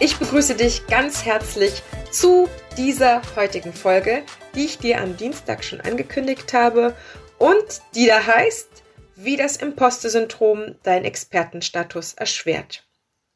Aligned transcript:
Ich 0.00 0.16
begrüße 0.16 0.54
dich 0.56 0.86
ganz 0.86 1.24
herzlich 1.24 1.82
zu 2.10 2.48
dieser 2.76 3.22
heutigen 3.36 3.72
Folge, 3.72 4.22
die 4.54 4.64
ich 4.64 4.78
dir 4.78 5.00
am 5.00 5.16
Dienstag 5.16 5.62
schon 5.62 5.80
angekündigt 5.80 6.52
habe 6.52 6.96
und 7.38 7.82
die 7.94 8.06
da 8.06 8.26
heißt, 8.26 8.68
wie 9.14 9.36
das 9.36 9.56
Imposter-Syndrom 9.58 10.76
deinen 10.82 11.04
Expertenstatus 11.04 12.14
erschwert. 12.14 12.88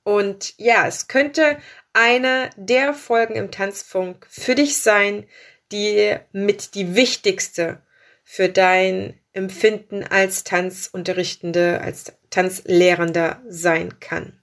Und 0.02 0.54
ja, 0.56 0.86
es 0.86 1.06
könnte 1.06 1.58
eine 1.92 2.50
der 2.56 2.94
Folgen 2.94 3.36
im 3.36 3.50
Tanzfunk 3.50 4.26
für 4.28 4.54
dich 4.54 4.78
sein, 4.78 5.28
die 5.70 6.16
mit 6.32 6.74
die 6.74 6.94
wichtigste 6.94 7.82
für 8.24 8.48
dein 8.48 9.20
Empfinden 9.34 10.04
als 10.04 10.44
Tanzunterrichtende, 10.44 11.80
als 11.80 12.16
Tanzlehrender 12.30 13.42
sein 13.46 14.00
kann. 14.00 14.40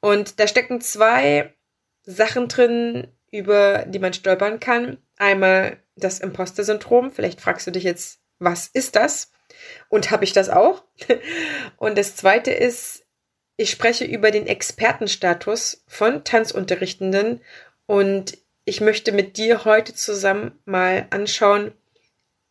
Und 0.00 0.38
da 0.38 0.46
stecken 0.46 0.80
zwei 0.80 1.54
Sachen 2.02 2.48
drin, 2.48 3.08
über 3.30 3.86
die 3.86 3.98
man 3.98 4.12
stolpern 4.12 4.60
kann. 4.60 4.98
Einmal 5.16 5.78
das 5.96 6.20
Imposter-Syndrom. 6.20 7.10
Vielleicht 7.10 7.40
fragst 7.40 7.66
du 7.66 7.70
dich 7.70 7.84
jetzt, 7.84 8.20
was 8.38 8.66
ist 8.66 8.96
das? 8.96 9.32
Und 9.88 10.10
habe 10.10 10.24
ich 10.24 10.32
das 10.32 10.50
auch? 10.50 10.84
Und 11.76 11.96
das 11.96 12.16
zweite 12.16 12.50
ist, 12.50 13.04
ich 13.56 13.70
spreche 13.70 14.04
über 14.04 14.30
den 14.30 14.46
Expertenstatus 14.46 15.84
von 15.86 16.24
Tanzunterrichtenden 16.24 17.40
und 17.86 18.36
ich 18.64 18.80
möchte 18.80 19.12
mit 19.12 19.36
dir 19.36 19.64
heute 19.64 19.94
zusammen 19.94 20.58
mal 20.64 21.06
anschauen, 21.10 21.72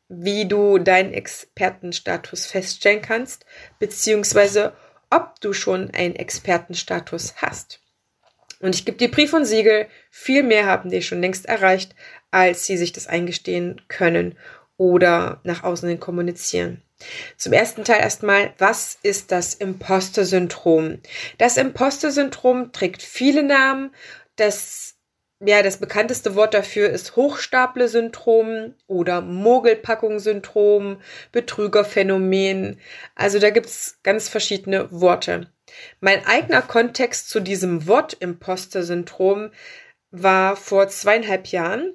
wie 0.09 0.47
du 0.47 0.77
deinen 0.77 1.13
Expertenstatus 1.13 2.45
feststellen 2.45 3.01
kannst, 3.01 3.45
beziehungsweise 3.79 4.73
ob 5.09 5.39
du 5.41 5.53
schon 5.53 5.91
einen 5.91 6.15
Expertenstatus 6.15 7.35
hast. 7.37 7.79
Und 8.59 8.75
ich 8.75 8.85
gebe 8.85 8.97
dir 8.97 9.11
Brief 9.11 9.33
und 9.33 9.45
Siegel, 9.45 9.87
viel 10.09 10.41
mehr 10.41 10.65
haben 10.65 10.89
die 10.89 11.01
schon 11.01 11.21
längst 11.21 11.45
erreicht, 11.45 11.95
als 12.31 12.65
sie 12.65 12.77
sich 12.77 12.93
das 12.93 13.07
eingestehen 13.07 13.81
können 13.89 14.37
oder 14.77 15.41
nach 15.43 15.63
außen 15.63 15.89
hin 15.89 15.99
kommunizieren. 15.99 16.81
Zum 17.37 17.53
ersten 17.53 17.83
Teil 17.83 17.99
erstmal, 17.99 18.53
was 18.57 18.97
ist 19.03 19.31
das 19.31 19.53
Imposter-Syndrom? 19.53 20.99
Das 21.37 21.57
Imposter-Syndrom 21.57 22.71
trägt 22.71 23.01
viele 23.01 23.43
Namen. 23.43 23.93
Das, 24.35 24.92
ja, 25.45 25.61
das 25.61 25.77
bekannteste 25.77 26.35
Wort 26.35 26.53
dafür 26.53 26.89
ist 26.89 27.15
Hochstapler-Syndrom 27.15 28.75
oder 28.87 29.21
Mogelpackung-Syndrom, 29.21 31.01
Betrügerphänomen. 31.31 32.79
Also 33.15 33.39
da 33.39 33.49
gibt's 33.49 33.99
ganz 34.03 34.29
verschiedene 34.29 34.89
Worte. 34.91 35.51
Mein 35.99 36.25
eigener 36.25 36.61
Kontext 36.61 37.29
zu 37.29 37.39
diesem 37.39 37.87
Wort 37.87 38.13
Imposter-Syndrom 38.13 39.51
war 40.11 40.55
vor 40.55 40.87
zweieinhalb 40.87 41.47
Jahren 41.47 41.93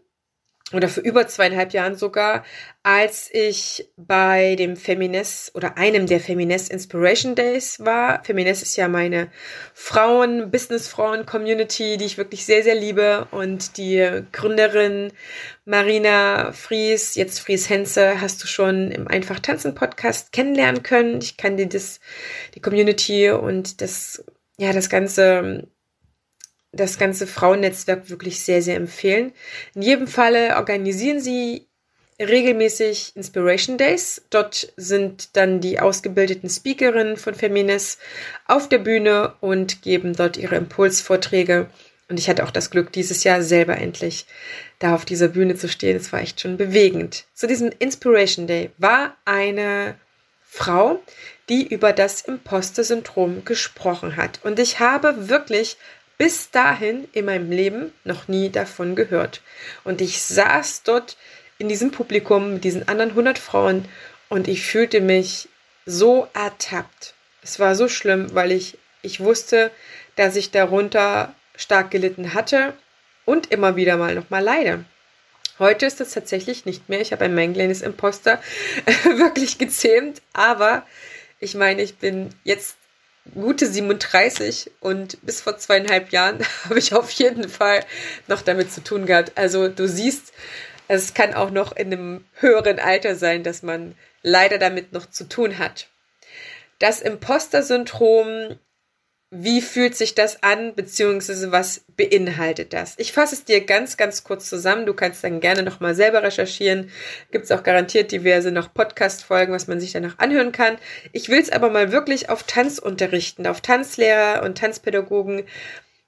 oder 0.73 0.89
für 0.89 1.01
über 1.01 1.27
zweieinhalb 1.27 1.73
Jahren 1.73 1.95
sogar, 1.95 2.45
als 2.83 3.31
ich 3.33 3.89
bei 3.97 4.55
dem 4.57 4.77
Feminist 4.77 5.55
oder 5.55 5.79
einem 5.79 6.07
der 6.07 6.21
Feminist 6.21 6.71
Inspiration 6.71 7.35
Days 7.35 7.81
war. 7.81 8.23
Feminist 8.25 8.63
ist 8.63 8.77
ja 8.77 8.87
meine 8.87 9.31
Frauen, 9.73 10.51
Businessfrauen-Community, 10.51 11.97
die 11.97 12.05
ich 12.05 12.19
wirklich 12.19 12.45
sehr, 12.45 12.63
sehr 12.63 12.75
liebe 12.75 13.29
und 13.31 13.79
die 13.79 14.23
Gründerin 14.33 15.13
Marina 15.65 16.53
Fries, 16.53 17.15
jetzt 17.15 17.41
Fries 17.41 17.71
Henze, 17.71 18.21
hast 18.21 18.43
du 18.43 18.47
schon 18.47 18.91
im 18.91 19.09
Einfach 19.09 19.41
Tanzen 19.41 19.75
Podcast 19.75 20.33
kennenlernen 20.33 20.83
können. 20.83 21.21
Ich 21.23 21.39
kann 21.39 21.57
dir 21.57 21.69
das, 21.69 22.01
die 22.55 22.61
Community 22.61 23.31
und 23.31 23.81
das, 23.81 24.23
ja, 24.59 24.73
das 24.73 24.91
ganze 24.91 25.69
das 26.79 26.99
ganze 26.99 27.27
Frauennetzwerk 27.27 28.09
wirklich 28.11 28.41
sehr, 28.41 28.63
sehr 28.63 28.77
empfehlen. 28.77 29.33
In 29.75 29.83
jedem 29.83 30.07
Falle 30.07 30.57
organisieren 30.57 31.21
sie 31.21 31.67
regelmäßig 32.21 33.13
Inspiration 33.15 33.79
Days. 33.79 34.23
Dort 34.31 34.73
sind 34.77 35.37
dann 35.37 35.61
die 35.61 35.79
ausgebildeten 35.79 36.51
Speakerinnen 36.51 37.17
von 37.17 37.35
Femines 37.35 37.99
auf 38.47 38.69
der 38.69 38.79
Bühne 38.79 39.35
und 39.41 39.83
geben 39.83 40.15
dort 40.15 40.37
ihre 40.37 40.57
Impulsvorträge. 40.57 41.69
Und 42.09 42.19
ich 42.19 42.29
hatte 42.29 42.45
auch 42.45 42.51
das 42.51 42.71
Glück, 42.71 42.93
dieses 42.93 43.23
Jahr 43.25 43.43
selber 43.43 43.77
endlich 43.77 44.27
da 44.79 44.95
auf 44.95 45.05
dieser 45.05 45.29
Bühne 45.29 45.57
zu 45.57 45.69
stehen. 45.69 45.97
Es 45.97 46.13
war 46.13 46.21
echt 46.21 46.41
schon 46.41 46.57
bewegend. 46.57 47.27
Zu 47.35 47.47
diesem 47.47 47.71
Inspiration 47.79 48.47
Day 48.47 48.71
war 48.79 49.17
eine 49.25 49.95
Frau, 50.43 51.01
die 51.49 51.67
über 51.67 51.93
das 51.93 52.23
Imposter-Syndrom 52.23 53.45
gesprochen 53.45 54.17
hat. 54.17 54.41
Und 54.43 54.59
ich 54.59 54.81
habe 54.81 55.29
wirklich 55.29 55.77
bis 56.19 56.51
dahin 56.51 57.09
in 57.13 57.25
meinem 57.25 57.51
Leben 57.51 57.93
noch 58.05 58.29
nie 58.29 58.51
davon 58.51 58.97
gehört. 58.97 59.41
Und 59.85 60.01
ich 60.01 60.21
saß 60.23 60.83
dort 60.83 61.17
in 61.59 61.69
diesem 61.69 61.93
Publikum 61.93 62.55
mit 62.55 62.65
diesen 62.65 62.89
anderen 62.89 63.11
100 63.11 63.39
Frauen 63.39 63.85
und 64.29 64.49
ich 64.49 64.67
fühlte 64.67 65.01
mich 65.01 65.49
so 65.87 66.29
ertappt. 66.35 67.15
Es 67.43 67.59
war 67.59 67.75
so 67.75 67.89
schlimm, 67.89 68.35
weil 68.35 68.53
ich, 68.53 68.77
ich 69.03 69.21
wusste, 69.21 69.71
dass 70.17 70.37
ich 70.37 70.51
darunter 70.51 71.35
stark 71.57 71.91
gelitten 71.91 72.35
hatte 72.35 72.75
und 73.25 73.51
immer 73.51 73.77
wieder 73.77 73.97
mal 73.97 74.15
nochmal 74.15 74.43
leide. 74.43 74.85
Heute 75.59 75.87
ist 75.87 75.99
das 76.01 76.13
tatsächlich 76.13 76.67
nicht 76.67 76.89
mehr. 76.89 77.01
Ich 77.01 77.13
habe 77.13 77.25
ein 77.25 77.35
mein 77.35 77.53
kleines 77.53 77.83
Imposter 77.83 78.41
wirklich 79.05 79.59
gezähmt, 79.59 80.23
aber 80.33 80.87
ich 81.41 81.55
meine, 81.55 81.83
ich 81.83 81.97
bin 81.99 82.31
jetzt 82.45 82.78
gute 83.35 83.67
37 83.67 84.71
und 84.81 85.25
bis 85.25 85.41
vor 85.41 85.59
zweieinhalb 85.59 86.11
Jahren 86.13 86.39
habe 86.65 86.79
ich 86.79 86.95
auf 86.95 87.11
jeden 87.13 87.49
Fall 87.49 87.85
noch 88.27 88.43
damit 88.43 88.73
zu 88.73 88.83
tun 88.83 89.07
gehabt. 89.07 89.33
Also 89.35 89.69
du 89.69 89.89
siehst, 89.89 90.33
es 90.89 91.15
kann 91.15 91.35
auch 91.35 91.51
noch 91.51 91.77
in 91.77 91.93
einem 91.93 92.25
höheren 92.35 92.79
Alter 92.79 93.15
sein, 93.15 93.43
dass 93.43 93.63
man 93.63 93.95
leider 94.23 94.59
damit 94.59 94.93
noch 94.93 95.09
zu 95.11 95.29
tun 95.29 95.59
hat. 95.59 95.89
Das 96.79 97.01
Imposter-Syndrom 97.01 98.59
wie 99.31 99.61
fühlt 99.61 99.95
sich 99.95 100.15
das 100.15 100.43
an, 100.43 100.75
beziehungsweise 100.75 101.53
was 101.53 101.85
beinhaltet 101.97 102.73
das? 102.73 102.95
Ich 102.97 103.13
fasse 103.13 103.35
es 103.35 103.45
dir 103.45 103.65
ganz, 103.65 103.99
ganz 103.99 104.25
kurz 104.25 104.49
zusammen. 104.49 104.87
Du 104.87 104.95
kannst 104.95 105.23
dann 105.23 105.41
gerne 105.41 105.63
nochmal 105.63 105.95
selber 105.95 106.23
recherchieren. 106.23 106.91
Gibt 107.31 107.45
es 107.45 107.53
auch 107.53 107.63
garantiert 107.63 108.11
diverse 108.11 108.51
noch 108.51 108.73
Podcast-Folgen, 108.73 109.53
was 109.53 109.67
man 109.67 109.81
sich 109.81 109.93
danach 109.93 110.19
anhören 110.19 110.53
kann. 110.53 110.79
Ich 111.13 111.29
will 111.29 111.41
es 111.41 111.51
aber 111.51 111.69
mal 111.69 111.93
wirklich 111.93 112.31
auf 112.31 112.45
Tanzunterrichten, 112.45 113.47
auf 113.47 113.61
Tanzlehrer 113.61 114.43
und 114.45 114.57
Tanzpädagogen 114.57 115.45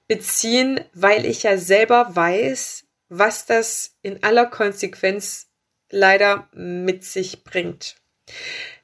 beziehen, 0.07 0.81
weil 0.93 1.25
ich 1.25 1.43
ja 1.43 1.57
selber 1.57 2.15
weiß, 2.15 2.85
was 3.09 3.45
das 3.45 3.97
in 4.01 4.23
aller 4.23 4.47
Konsequenz 4.47 5.47
leider 5.91 6.49
mit 6.53 7.03
sich 7.03 7.43
bringt. 7.43 7.97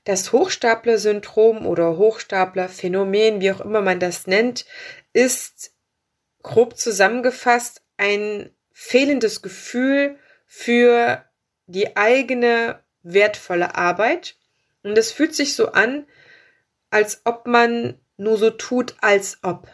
Das 0.08 0.32
Hochstapler-Syndrom 0.32 1.66
oder 1.66 1.98
Hochstapler-Phänomen, 1.98 3.42
wie 3.42 3.52
auch 3.52 3.60
immer 3.60 3.82
man 3.82 4.00
das 4.00 4.26
nennt, 4.26 4.66
ist 5.12 5.74
grob 6.44 6.78
zusammengefasst 6.78 7.82
ein 7.98 8.50
fehlendes 8.72 9.42
Gefühl 9.42 10.18
für 10.46 11.26
die 11.66 11.98
eigene 11.98 12.82
wertvolle 13.04 13.76
Arbeit. 13.76 14.38
Und 14.82 14.98
es 14.98 15.12
fühlt 15.12 15.36
sich 15.36 15.58
so 15.58 15.74
an, 15.74 16.08
als 16.90 17.24
ob 17.26 17.46
man 17.46 18.00
nur 18.16 18.38
so 18.38 18.50
tut, 18.50 18.96
als 19.02 19.40
ob. 19.42 19.68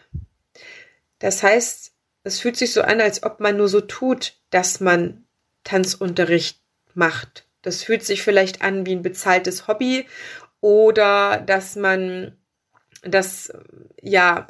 Das 1.20 1.44
heißt, 1.44 1.92
es 2.24 2.40
fühlt 2.40 2.56
sich 2.56 2.72
so 2.72 2.82
an, 2.82 3.00
als 3.00 3.22
ob 3.22 3.38
man 3.38 3.56
nur 3.56 3.68
so 3.68 3.82
tut, 3.82 4.40
dass 4.50 4.80
man 4.80 5.28
Tanzunterricht 5.62 6.60
macht. 6.92 7.46
Das 7.64 7.82
fühlt 7.82 8.04
sich 8.04 8.22
vielleicht 8.22 8.62
an 8.62 8.86
wie 8.86 8.94
ein 8.94 9.02
bezahltes 9.02 9.66
Hobby 9.66 10.06
oder 10.60 11.38
dass 11.38 11.76
man 11.76 12.36
das 13.02 13.52
ja 14.00 14.46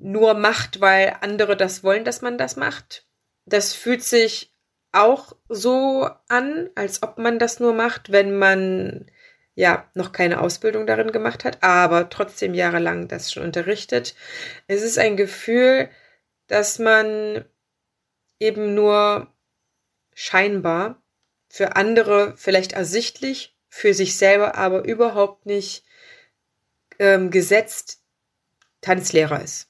nur 0.00 0.34
macht, 0.34 0.80
weil 0.80 1.16
andere 1.20 1.56
das 1.56 1.82
wollen, 1.82 2.04
dass 2.04 2.22
man 2.22 2.38
das 2.38 2.56
macht. 2.56 3.06
Das 3.46 3.72
fühlt 3.72 4.02
sich 4.02 4.54
auch 4.92 5.34
so 5.48 6.08
an, 6.28 6.70
als 6.74 7.02
ob 7.02 7.18
man 7.18 7.38
das 7.38 7.60
nur 7.60 7.74
macht, 7.74 8.12
wenn 8.12 8.38
man 8.38 9.10
ja 9.54 9.90
noch 9.94 10.12
keine 10.12 10.40
Ausbildung 10.40 10.86
darin 10.86 11.10
gemacht 11.10 11.44
hat, 11.44 11.62
aber 11.62 12.08
trotzdem 12.10 12.54
jahrelang 12.54 13.08
das 13.08 13.32
schon 13.32 13.42
unterrichtet. 13.42 14.14
Es 14.68 14.82
ist 14.82 14.98
ein 14.98 15.16
Gefühl, 15.16 15.90
dass 16.46 16.78
man 16.78 17.44
eben 18.38 18.74
nur 18.74 19.32
scheinbar 20.14 21.02
für 21.48 21.76
andere 21.76 22.34
vielleicht 22.36 22.72
ersichtlich, 22.72 23.56
für 23.68 23.94
sich 23.94 24.16
selber 24.16 24.56
aber 24.56 24.84
überhaupt 24.84 25.46
nicht 25.46 25.84
ähm, 26.98 27.30
gesetzt 27.30 28.00
Tanzlehrer 28.80 29.42
ist. 29.42 29.68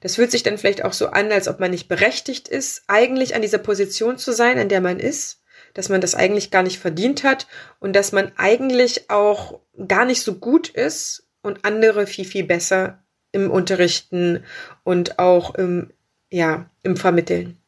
Das 0.00 0.16
fühlt 0.16 0.30
sich 0.30 0.42
dann 0.42 0.58
vielleicht 0.58 0.84
auch 0.84 0.92
so 0.92 1.08
an, 1.08 1.32
als 1.32 1.48
ob 1.48 1.60
man 1.60 1.70
nicht 1.70 1.88
berechtigt 1.88 2.48
ist, 2.48 2.84
eigentlich 2.86 3.34
an 3.34 3.42
dieser 3.42 3.58
Position 3.58 4.18
zu 4.18 4.32
sein, 4.32 4.58
an 4.58 4.68
der 4.68 4.80
man 4.80 5.00
ist, 5.00 5.42
dass 5.72 5.88
man 5.88 6.00
das 6.00 6.14
eigentlich 6.14 6.50
gar 6.50 6.62
nicht 6.62 6.78
verdient 6.78 7.24
hat 7.24 7.46
und 7.80 7.94
dass 7.94 8.12
man 8.12 8.32
eigentlich 8.36 9.10
auch 9.10 9.60
gar 9.88 10.04
nicht 10.04 10.22
so 10.22 10.34
gut 10.34 10.68
ist 10.68 11.26
und 11.42 11.64
andere 11.64 12.06
viel, 12.06 12.24
viel 12.24 12.44
besser 12.44 13.02
im 13.32 13.50
Unterrichten 13.50 14.44
und 14.84 15.18
auch 15.18 15.54
im, 15.54 15.92
ja, 16.30 16.70
im 16.82 16.96
Vermitteln. 16.96 17.58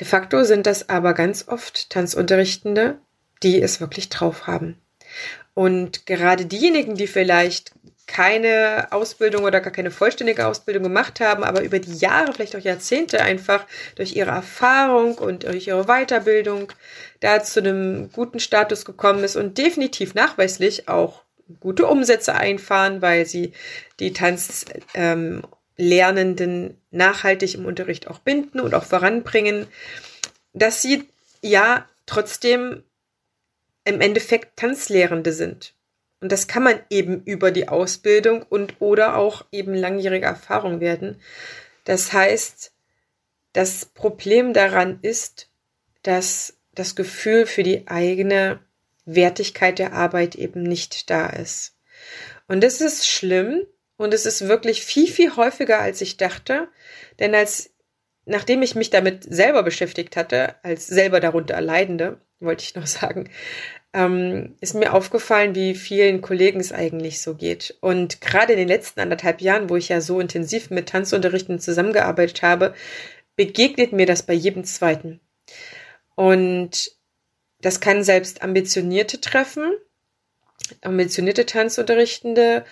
De 0.00 0.06
facto 0.06 0.44
sind 0.44 0.66
das 0.66 0.88
aber 0.88 1.14
ganz 1.14 1.48
oft 1.48 1.90
Tanzunterrichtende, 1.90 2.98
die 3.42 3.60
es 3.60 3.80
wirklich 3.80 4.08
drauf 4.08 4.46
haben. 4.46 4.80
Und 5.54 6.06
gerade 6.06 6.46
diejenigen, 6.46 6.94
die 6.94 7.06
vielleicht 7.06 7.72
keine 8.06 8.88
Ausbildung 8.90 9.44
oder 9.44 9.60
gar 9.60 9.72
keine 9.72 9.90
vollständige 9.90 10.46
Ausbildung 10.46 10.82
gemacht 10.82 11.20
haben, 11.20 11.44
aber 11.44 11.62
über 11.62 11.78
die 11.78 11.96
Jahre, 11.96 12.32
vielleicht 12.32 12.56
auch 12.56 12.60
Jahrzehnte 12.60 13.20
einfach 13.20 13.66
durch 13.96 14.16
ihre 14.16 14.30
Erfahrung 14.30 15.18
und 15.18 15.44
durch 15.44 15.66
ihre 15.66 15.84
Weiterbildung 15.84 16.72
da 17.20 17.42
zu 17.42 17.60
einem 17.60 18.10
guten 18.10 18.40
Status 18.40 18.84
gekommen 18.84 19.22
ist 19.24 19.36
und 19.36 19.58
definitiv 19.58 20.14
nachweislich 20.14 20.88
auch 20.88 21.22
gute 21.60 21.86
Umsätze 21.86 22.34
einfahren, 22.34 23.02
weil 23.02 23.26
sie 23.26 23.52
die 24.00 24.12
Tanzlernenden 24.12 25.42
ähm, 25.42 25.42
nachhaltig 25.78 27.54
im 27.54 27.64
Unterricht 27.64 28.08
auch 28.08 28.18
binden 28.18 28.60
und 28.60 28.74
auch 28.74 28.84
voranbringen, 28.84 29.66
dass 30.52 30.82
sie 30.82 31.08
ja 31.40 31.88
trotzdem 32.06 32.82
im 33.84 34.00
Endeffekt 34.00 34.56
Tanzlehrende 34.56 35.32
sind. 35.32 35.74
Und 36.20 36.32
das 36.32 36.48
kann 36.48 36.64
man 36.64 36.80
eben 36.90 37.22
über 37.24 37.52
die 37.52 37.68
Ausbildung 37.68 38.42
und 38.42 38.80
oder 38.80 39.16
auch 39.16 39.44
eben 39.52 39.72
langjährige 39.74 40.26
Erfahrung 40.26 40.80
werden. 40.80 41.20
Das 41.84 42.12
heißt, 42.12 42.72
das 43.52 43.86
Problem 43.86 44.52
daran 44.52 44.98
ist, 45.02 45.48
dass 46.02 46.58
das 46.74 46.96
Gefühl 46.96 47.46
für 47.46 47.62
die 47.62 47.86
eigene 47.86 48.60
Wertigkeit 49.04 49.78
der 49.78 49.92
Arbeit 49.92 50.34
eben 50.34 50.62
nicht 50.62 51.08
da 51.08 51.28
ist. 51.28 51.76
Und 52.46 52.62
das 52.62 52.80
ist 52.80 53.06
schlimm 53.06 53.62
und 53.98 54.14
es 54.14 54.24
ist 54.24 54.48
wirklich 54.48 54.82
viel, 54.82 55.08
viel 55.08 55.36
häufiger, 55.36 55.80
als 55.80 56.00
ich 56.00 56.16
dachte. 56.16 56.68
Denn 57.18 57.34
als, 57.34 57.74
nachdem 58.24 58.62
ich 58.62 58.74
mich 58.74 58.90
damit 58.90 59.24
selber 59.24 59.62
beschäftigt 59.62 60.16
hatte, 60.16 60.54
als 60.64 60.86
selber 60.86 61.20
darunter 61.20 61.54
Erleidende, 61.54 62.20
wollte 62.40 62.62
ich 62.62 62.74
noch 62.76 62.86
sagen, 62.86 63.28
ähm, 63.92 64.56
ist 64.60 64.74
mir 64.74 64.94
aufgefallen, 64.94 65.54
wie 65.54 65.74
vielen 65.74 66.20
Kollegen 66.20 66.60
es 66.60 66.72
eigentlich 66.72 67.20
so 67.20 67.34
geht. 67.34 67.76
Und 67.80 68.20
gerade 68.20 68.52
in 68.52 68.58
den 68.58 68.68
letzten 68.68 69.00
anderthalb 69.00 69.40
Jahren, 69.40 69.68
wo 69.68 69.76
ich 69.76 69.88
ja 69.88 70.00
so 70.00 70.20
intensiv 70.20 70.70
mit 70.70 70.88
Tanzunterrichten 70.88 71.58
zusammengearbeitet 71.58 72.42
habe, 72.42 72.74
begegnet 73.34 73.92
mir 73.92 74.06
das 74.06 74.22
bei 74.22 74.34
jedem 74.34 74.64
zweiten. 74.64 75.20
Und 76.14 76.92
das 77.60 77.80
kann 77.80 78.04
selbst 78.04 78.42
ambitionierte 78.42 79.20
treffen, 79.20 79.72
ambitionierte 80.82 81.46
Tanzunterrichtende. 81.46 82.64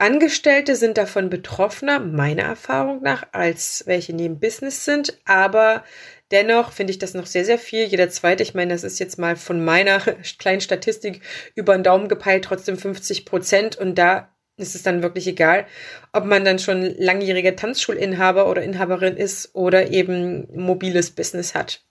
Angestellte 0.00 0.76
sind 0.76 0.98
davon 0.98 1.30
betroffener, 1.30 2.00
meiner 2.00 2.42
Erfahrung 2.42 3.02
nach, 3.02 3.26
als 3.32 3.84
welche 3.86 4.14
neben 4.14 4.40
Business 4.40 4.84
sind. 4.84 5.18
Aber 5.24 5.84
Dennoch 6.30 6.70
finde 6.70 6.92
ich 6.92 6.98
das 6.98 7.14
noch 7.14 7.26
sehr, 7.26 7.44
sehr 7.44 7.58
viel. 7.58 7.84
Jeder 7.86 8.08
zweite, 8.08 8.42
ich 8.42 8.54
meine, 8.54 8.72
das 8.72 8.84
ist 8.84 9.00
jetzt 9.00 9.18
mal 9.18 9.34
von 9.34 9.64
meiner 9.64 10.00
kleinen 10.38 10.60
Statistik 10.60 11.22
über 11.54 11.74
den 11.74 11.82
Daumen 11.82 12.08
gepeilt, 12.08 12.44
trotzdem 12.44 12.76
50 12.78 13.26
Prozent. 13.26 13.76
Und 13.76 13.96
da 13.96 14.32
ist 14.56 14.74
es 14.74 14.82
dann 14.82 15.02
wirklich 15.02 15.26
egal, 15.26 15.66
ob 16.12 16.24
man 16.24 16.44
dann 16.44 16.58
schon 16.58 16.82
langjähriger 16.98 17.56
Tanzschulinhaber 17.56 18.48
oder 18.48 18.62
Inhaberin 18.62 19.16
ist 19.16 19.54
oder 19.54 19.90
eben 19.90 20.46
mobiles 20.54 21.10
Business 21.10 21.54
hat. 21.54 21.84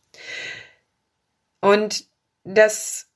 Und 1.62 2.06
das 2.46 3.10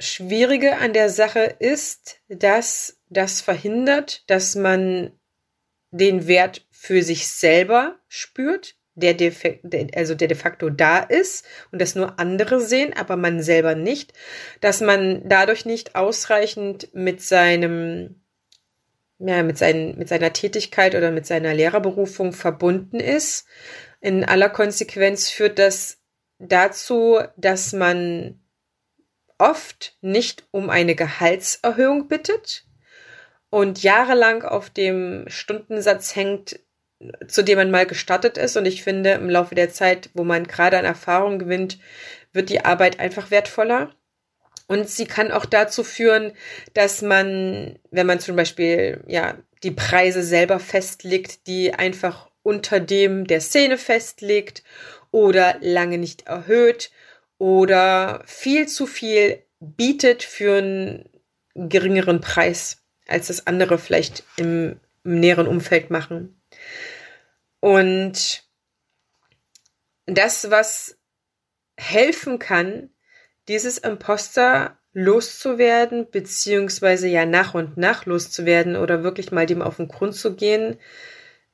Schwierige 0.00 0.78
an 0.78 0.94
der 0.94 1.10
Sache 1.10 1.56
ist, 1.60 2.16
dass 2.28 2.99
das 3.10 3.40
verhindert, 3.40 4.28
dass 4.30 4.54
man 4.54 5.12
den 5.90 6.26
Wert 6.26 6.66
für 6.70 7.02
sich 7.02 7.28
selber 7.28 7.98
spürt, 8.08 8.76
der, 8.94 9.14
de, 9.14 9.32
also 9.94 10.14
der 10.14 10.28
de 10.28 10.36
facto 10.36 10.70
da 10.70 11.00
ist 11.00 11.44
und 11.72 11.80
das 11.80 11.94
nur 11.94 12.18
andere 12.18 12.60
sehen, 12.60 12.92
aber 12.94 13.16
man 13.16 13.42
selber 13.42 13.74
nicht, 13.74 14.12
dass 14.60 14.80
man 14.80 15.28
dadurch 15.28 15.64
nicht 15.64 15.94
ausreichend 15.94 16.94
mit 16.94 17.20
seinem 17.22 18.16
ja, 19.22 19.42
mit, 19.42 19.58
seinen, 19.58 19.98
mit 19.98 20.08
seiner 20.08 20.32
Tätigkeit 20.32 20.94
oder 20.94 21.10
mit 21.10 21.26
seiner 21.26 21.52
Lehrerberufung 21.52 22.32
verbunden 22.32 22.98
ist. 22.98 23.46
In 24.00 24.24
aller 24.24 24.48
Konsequenz 24.48 25.28
führt 25.28 25.58
das 25.58 25.98
dazu, 26.38 27.20
dass 27.36 27.74
man 27.74 28.40
oft 29.36 29.98
nicht 30.00 30.48
um 30.52 30.70
eine 30.70 30.94
Gehaltserhöhung 30.94 32.08
bittet 32.08 32.64
und 33.50 33.82
jahrelang 33.82 34.42
auf 34.42 34.70
dem 34.70 35.24
Stundensatz 35.28 36.14
hängt, 36.16 36.60
zu 37.26 37.42
dem 37.42 37.58
man 37.58 37.70
mal 37.70 37.86
gestartet 37.86 38.38
ist. 38.38 38.56
Und 38.56 38.66
ich 38.66 38.82
finde, 38.82 39.12
im 39.12 39.28
Laufe 39.28 39.54
der 39.54 39.70
Zeit, 39.70 40.10
wo 40.14 40.24
man 40.24 40.46
gerade 40.46 40.78
an 40.78 40.84
Erfahrung 40.84 41.38
gewinnt, 41.38 41.78
wird 42.32 42.48
die 42.48 42.64
Arbeit 42.64 43.00
einfach 43.00 43.30
wertvoller. 43.30 43.94
Und 44.68 44.88
sie 44.88 45.06
kann 45.06 45.32
auch 45.32 45.46
dazu 45.46 45.82
führen, 45.82 46.32
dass 46.74 47.02
man, 47.02 47.78
wenn 47.90 48.06
man 48.06 48.20
zum 48.20 48.36
Beispiel, 48.36 49.02
ja, 49.08 49.36
die 49.64 49.72
Preise 49.72 50.22
selber 50.22 50.60
festlegt, 50.60 51.48
die 51.48 51.74
einfach 51.74 52.30
unter 52.42 52.80
dem 52.80 53.26
der 53.26 53.40
Szene 53.40 53.78
festlegt 53.78 54.62
oder 55.10 55.56
lange 55.60 55.98
nicht 55.98 56.26
erhöht 56.26 56.90
oder 57.38 58.22
viel 58.26 58.68
zu 58.68 58.86
viel 58.86 59.42
bietet 59.58 60.22
für 60.22 60.58
einen 60.58 61.08
geringeren 61.54 62.20
Preis, 62.20 62.79
als 63.10 63.28
das 63.28 63.46
andere 63.46 63.78
vielleicht 63.78 64.24
im, 64.36 64.80
im 65.04 65.20
näheren 65.20 65.46
Umfeld 65.46 65.90
machen. 65.90 66.40
Und 67.60 68.44
das, 70.06 70.50
was 70.50 70.98
helfen 71.76 72.38
kann, 72.38 72.90
dieses 73.48 73.78
Imposter 73.78 74.78
loszuwerden, 74.92 76.10
beziehungsweise 76.10 77.08
ja 77.08 77.24
nach 77.26 77.54
und 77.54 77.76
nach 77.76 78.06
loszuwerden 78.06 78.76
oder 78.76 79.02
wirklich 79.02 79.30
mal 79.30 79.46
dem 79.46 79.62
auf 79.62 79.76
den 79.76 79.88
Grund 79.88 80.14
zu 80.14 80.34
gehen, 80.34 80.78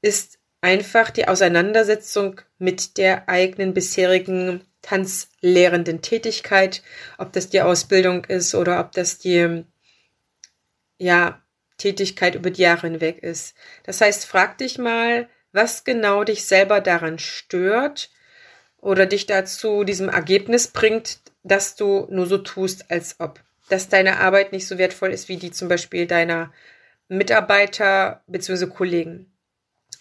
ist 0.00 0.38
einfach 0.60 1.10
die 1.10 1.28
Auseinandersetzung 1.28 2.40
mit 2.58 2.96
der 2.96 3.28
eigenen 3.28 3.74
bisherigen 3.74 4.64
tanzlehrenden 4.82 6.00
Tätigkeit, 6.00 6.82
ob 7.18 7.32
das 7.32 7.50
die 7.50 7.60
Ausbildung 7.60 8.24
ist 8.24 8.54
oder 8.54 8.80
ob 8.80 8.92
das 8.92 9.18
die 9.18 9.64
ja 10.98 11.42
Tätigkeit 11.78 12.34
über 12.34 12.50
die 12.50 12.62
Jahre 12.62 12.88
hinweg 12.88 13.22
ist. 13.22 13.54
Das 13.84 14.00
heißt, 14.00 14.26
frag 14.26 14.58
dich 14.58 14.78
mal, 14.78 15.28
was 15.52 15.84
genau 15.84 16.24
dich 16.24 16.44
selber 16.44 16.80
daran 16.80 17.18
stört 17.18 18.10
oder 18.78 19.06
dich 19.06 19.26
dazu 19.26 19.84
diesem 19.84 20.08
Ergebnis 20.08 20.68
bringt, 20.68 21.20
dass 21.42 21.76
du 21.76 22.06
nur 22.10 22.26
so 22.26 22.38
tust, 22.38 22.90
als 22.90 23.16
ob. 23.20 23.40
Dass 23.68 23.88
deine 23.88 24.20
Arbeit 24.20 24.52
nicht 24.52 24.66
so 24.66 24.78
wertvoll 24.78 25.12
ist 25.12 25.28
wie 25.28 25.36
die 25.36 25.50
zum 25.50 25.68
Beispiel 25.68 26.06
deiner 26.06 26.52
Mitarbeiter 27.08 28.22
bzw. 28.26 28.66
Kollegen 28.66 29.32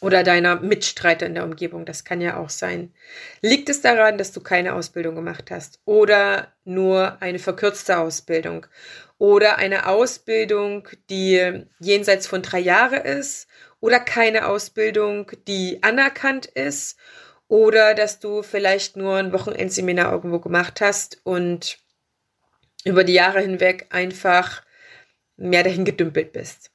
oder 0.01 0.23
deiner 0.23 0.59
Mitstreiter 0.59 1.25
in 1.25 1.35
der 1.35 1.45
Umgebung. 1.45 1.85
Das 1.85 2.03
kann 2.03 2.21
ja 2.21 2.37
auch 2.37 2.49
sein. 2.49 2.93
Liegt 3.41 3.69
es 3.69 3.81
daran, 3.81 4.17
dass 4.17 4.31
du 4.31 4.41
keine 4.41 4.73
Ausbildung 4.73 5.15
gemacht 5.15 5.51
hast 5.51 5.79
oder 5.85 6.53
nur 6.63 7.21
eine 7.21 7.39
verkürzte 7.39 7.97
Ausbildung 7.97 8.67
oder 9.17 9.57
eine 9.57 9.87
Ausbildung, 9.87 10.87
die 11.09 11.65
jenseits 11.79 12.27
von 12.27 12.41
drei 12.41 12.59
Jahre 12.59 12.97
ist 12.97 13.47
oder 13.79 13.99
keine 13.99 14.47
Ausbildung, 14.47 15.31
die 15.47 15.81
anerkannt 15.83 16.45
ist 16.45 16.97
oder 17.47 17.93
dass 17.93 18.19
du 18.19 18.41
vielleicht 18.41 18.97
nur 18.97 19.15
ein 19.15 19.31
Wochenendseminar 19.31 20.11
irgendwo 20.11 20.39
gemacht 20.39 20.81
hast 20.81 21.19
und 21.23 21.77
über 22.83 23.03
die 23.03 23.13
Jahre 23.13 23.41
hinweg 23.41 23.87
einfach 23.89 24.63
mehr 25.37 25.63
dahin 25.63 25.85
gedümpelt 25.85 26.33
bist. 26.33 26.71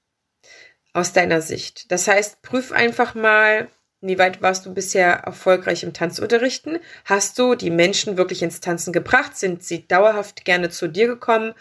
Aus 0.92 1.12
deiner 1.12 1.40
Sicht. 1.40 1.90
Das 1.92 2.08
heißt, 2.08 2.42
prüf 2.42 2.72
einfach 2.72 3.14
mal, 3.14 3.68
Inwieweit 4.02 4.40
warst 4.40 4.64
du 4.64 4.72
bisher 4.72 5.10
erfolgreich 5.10 5.82
im 5.82 5.92
Tanzunterrichten? 5.92 6.78
Hast 7.04 7.38
du 7.38 7.54
die 7.54 7.68
Menschen 7.70 8.16
wirklich 8.16 8.42
ins 8.42 8.60
Tanzen 8.60 8.94
gebracht? 8.94 9.36
Sind 9.36 9.62
sie 9.62 9.86
dauerhaft 9.86 10.46
gerne 10.46 10.70
zu 10.70 10.88
dir 10.88 11.06
gekommen? 11.06 11.52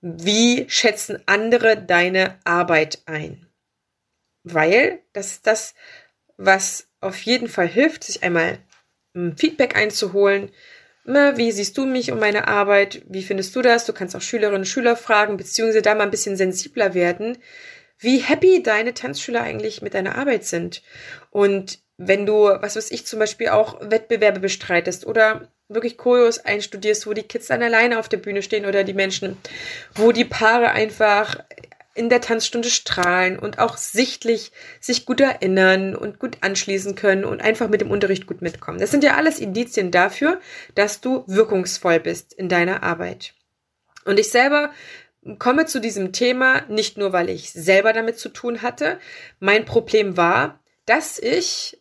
Wie 0.00 0.66
schätzen 0.68 1.22
andere 1.26 1.76
deine 1.76 2.38
Arbeit 2.44 3.02
ein? 3.06 3.46
Weil 4.42 5.00
das 5.12 5.32
ist 5.32 5.46
das, 5.46 5.74
was 6.36 6.88
auf 7.00 7.20
jeden 7.22 7.48
Fall 7.48 7.68
hilft, 7.68 8.04
sich 8.04 8.22
einmal 8.22 8.58
Feedback 9.36 9.76
einzuholen. 9.76 10.50
Wie 11.04 11.52
siehst 11.52 11.78
du 11.78 11.86
mich 11.86 12.10
und 12.12 12.20
meine 12.20 12.48
Arbeit? 12.48 13.02
Wie 13.08 13.22
findest 13.22 13.54
du 13.56 13.62
das? 13.62 13.86
Du 13.86 13.92
kannst 13.92 14.14
auch 14.14 14.20
Schülerinnen 14.20 14.62
und 14.62 14.66
Schüler 14.66 14.96
fragen, 14.96 15.36
beziehungsweise 15.36 15.82
da 15.82 15.94
mal 15.94 16.04
ein 16.04 16.10
bisschen 16.10 16.36
sensibler 16.36 16.94
werden 16.94 17.38
wie 17.98 18.18
happy 18.18 18.62
deine 18.62 18.94
Tanzschüler 18.94 19.42
eigentlich 19.42 19.82
mit 19.82 19.94
deiner 19.94 20.16
Arbeit 20.16 20.44
sind. 20.44 20.82
Und 21.30 21.80
wenn 21.96 22.26
du, 22.26 22.34
was 22.34 22.76
weiß 22.76 22.90
ich, 22.90 23.06
zum 23.06 23.18
Beispiel 23.18 23.48
auch 23.48 23.80
Wettbewerbe 23.80 24.40
bestreitest 24.40 25.06
oder 25.06 25.50
wirklich 25.68 25.98
Choreos 25.98 26.38
einstudierst, 26.38 27.06
wo 27.06 27.12
die 27.12 27.22
Kids 27.22 27.48
dann 27.48 27.62
alleine 27.62 27.98
auf 27.98 28.08
der 28.08 28.18
Bühne 28.18 28.42
stehen 28.42 28.66
oder 28.66 28.84
die 28.84 28.94
Menschen, 28.94 29.36
wo 29.94 30.12
die 30.12 30.24
Paare 30.24 30.70
einfach 30.70 31.38
in 31.96 32.08
der 32.08 32.20
Tanzstunde 32.20 32.68
strahlen 32.68 33.38
und 33.38 33.58
auch 33.58 33.76
sichtlich 33.76 34.52
sich 34.80 35.06
gut 35.06 35.20
erinnern 35.20 35.96
und 35.96 36.18
gut 36.18 36.38
anschließen 36.42 36.94
können 36.94 37.24
und 37.24 37.40
einfach 37.40 37.68
mit 37.68 37.80
dem 37.80 37.90
Unterricht 37.90 38.26
gut 38.26 38.42
mitkommen. 38.42 38.78
Das 38.78 38.90
sind 38.90 39.02
ja 39.02 39.16
alles 39.16 39.38
Indizien 39.38 39.90
dafür, 39.90 40.40
dass 40.74 41.00
du 41.00 41.24
wirkungsvoll 41.26 42.00
bist 42.00 42.34
in 42.34 42.48
deiner 42.48 42.82
Arbeit. 42.82 43.32
Und 44.04 44.20
ich 44.20 44.28
selber 44.28 44.72
komme 45.38 45.66
zu 45.66 45.80
diesem 45.80 46.12
Thema 46.12 46.62
nicht 46.68 46.98
nur, 46.98 47.12
weil 47.12 47.30
ich 47.30 47.50
selber 47.50 47.92
damit 47.92 48.18
zu 48.18 48.28
tun 48.28 48.62
hatte. 48.62 49.00
Mein 49.40 49.64
Problem 49.64 50.16
war, 50.16 50.60
dass 50.84 51.18
ich 51.18 51.80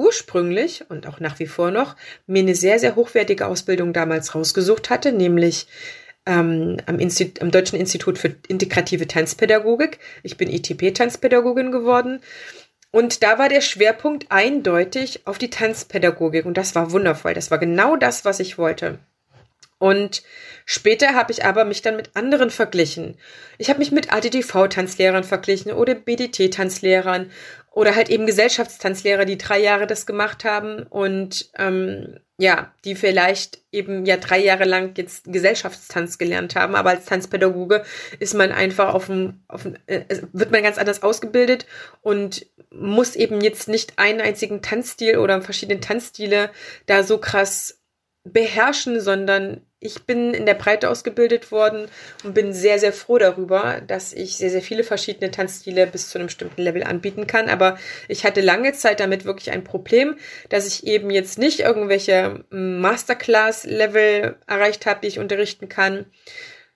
ursprünglich 0.00 0.84
und 0.88 1.06
auch 1.06 1.20
nach 1.20 1.38
wie 1.38 1.46
vor 1.46 1.70
noch 1.70 1.94
mir 2.26 2.42
eine 2.42 2.54
sehr, 2.54 2.78
sehr 2.78 2.96
hochwertige 2.96 3.46
Ausbildung 3.46 3.92
damals 3.92 4.34
rausgesucht 4.34 4.88
hatte, 4.88 5.12
nämlich 5.12 5.66
ähm, 6.26 6.78
am, 6.86 6.98
am 7.40 7.50
Deutschen 7.50 7.78
Institut 7.78 8.18
für 8.18 8.34
integrative 8.48 9.06
Tanzpädagogik. 9.06 9.98
Ich 10.22 10.36
bin 10.36 10.48
ITP-Tanzpädagogin 10.48 11.70
geworden. 11.70 12.20
Und 12.92 13.22
da 13.22 13.38
war 13.38 13.48
der 13.48 13.60
Schwerpunkt 13.60 14.26
eindeutig 14.30 15.26
auf 15.26 15.38
die 15.38 15.50
Tanzpädagogik. 15.50 16.44
Und 16.44 16.56
das 16.56 16.74
war 16.74 16.92
wundervoll. 16.92 17.34
Das 17.34 17.50
war 17.50 17.58
genau 17.58 17.96
das, 17.96 18.24
was 18.24 18.40
ich 18.40 18.58
wollte. 18.58 18.98
Und 19.78 20.22
später 20.66 21.14
habe 21.14 21.32
ich 21.32 21.44
aber 21.44 21.64
mich 21.64 21.80
dann 21.80 21.96
mit 21.96 22.10
anderen 22.14 22.50
verglichen. 22.50 23.16
Ich 23.56 23.70
habe 23.70 23.78
mich 23.78 23.92
mit 23.92 24.12
ADTV-Tanzlehrern 24.12 25.24
verglichen 25.24 25.72
oder 25.72 25.94
BDT-Tanzlehrern 25.94 27.30
oder 27.72 27.94
halt 27.94 28.08
eben 28.08 28.26
Gesellschaftstanzlehrer, 28.26 29.24
die 29.24 29.38
drei 29.38 29.60
Jahre 29.60 29.86
das 29.86 30.06
gemacht 30.06 30.44
haben 30.44 30.82
und 30.82 31.50
ähm, 31.56 32.18
ja, 32.38 32.74
die 32.84 32.94
vielleicht 32.94 33.58
eben 33.70 34.06
ja 34.06 34.16
drei 34.16 34.38
Jahre 34.38 34.64
lang 34.64 34.94
jetzt 34.96 35.30
Gesellschaftstanz 35.30 36.18
gelernt 36.18 36.56
haben, 36.56 36.74
aber 36.74 36.90
als 36.90 37.04
Tanzpädagoge 37.04 37.84
ist 38.18 38.34
man 38.34 38.50
einfach 38.50 38.94
auf 38.94 39.06
dem, 39.06 39.44
auf 39.46 39.62
dem 39.62 39.76
äh, 39.86 40.04
wird 40.32 40.50
man 40.50 40.62
ganz 40.62 40.78
anders 40.78 41.02
ausgebildet 41.02 41.66
und 42.00 42.46
muss 42.72 43.14
eben 43.14 43.40
jetzt 43.40 43.68
nicht 43.68 43.98
einen 43.98 44.20
einzigen 44.20 44.62
Tanzstil 44.62 45.18
oder 45.18 45.42
verschiedene 45.42 45.80
Tanzstile 45.80 46.50
da 46.86 47.02
so 47.02 47.18
krass 47.18 47.82
beherrschen, 48.24 49.00
sondern 49.00 49.66
ich 49.80 50.04
bin 50.04 50.34
in 50.34 50.44
der 50.44 50.54
Breite 50.54 50.90
ausgebildet 50.90 51.50
worden 51.50 51.86
und 52.22 52.34
bin 52.34 52.52
sehr, 52.52 52.78
sehr 52.78 52.92
froh 52.92 53.16
darüber, 53.16 53.80
dass 53.86 54.12
ich 54.12 54.36
sehr, 54.36 54.50
sehr 54.50 54.60
viele 54.60 54.84
verschiedene 54.84 55.30
Tanzstile 55.30 55.86
bis 55.86 56.10
zu 56.10 56.18
einem 56.18 56.26
bestimmten 56.26 56.60
Level 56.60 56.84
anbieten 56.84 57.26
kann. 57.26 57.48
Aber 57.48 57.78
ich 58.06 58.24
hatte 58.24 58.42
lange 58.42 58.74
Zeit 58.74 59.00
damit 59.00 59.24
wirklich 59.24 59.50
ein 59.50 59.64
Problem, 59.64 60.16
dass 60.50 60.66
ich 60.66 60.86
eben 60.86 61.08
jetzt 61.08 61.38
nicht 61.38 61.60
irgendwelche 61.60 62.44
Masterclass-Level 62.50 64.36
erreicht 64.46 64.84
habe, 64.84 65.00
die 65.02 65.08
ich 65.08 65.18
unterrichten 65.18 65.70
kann, 65.70 66.04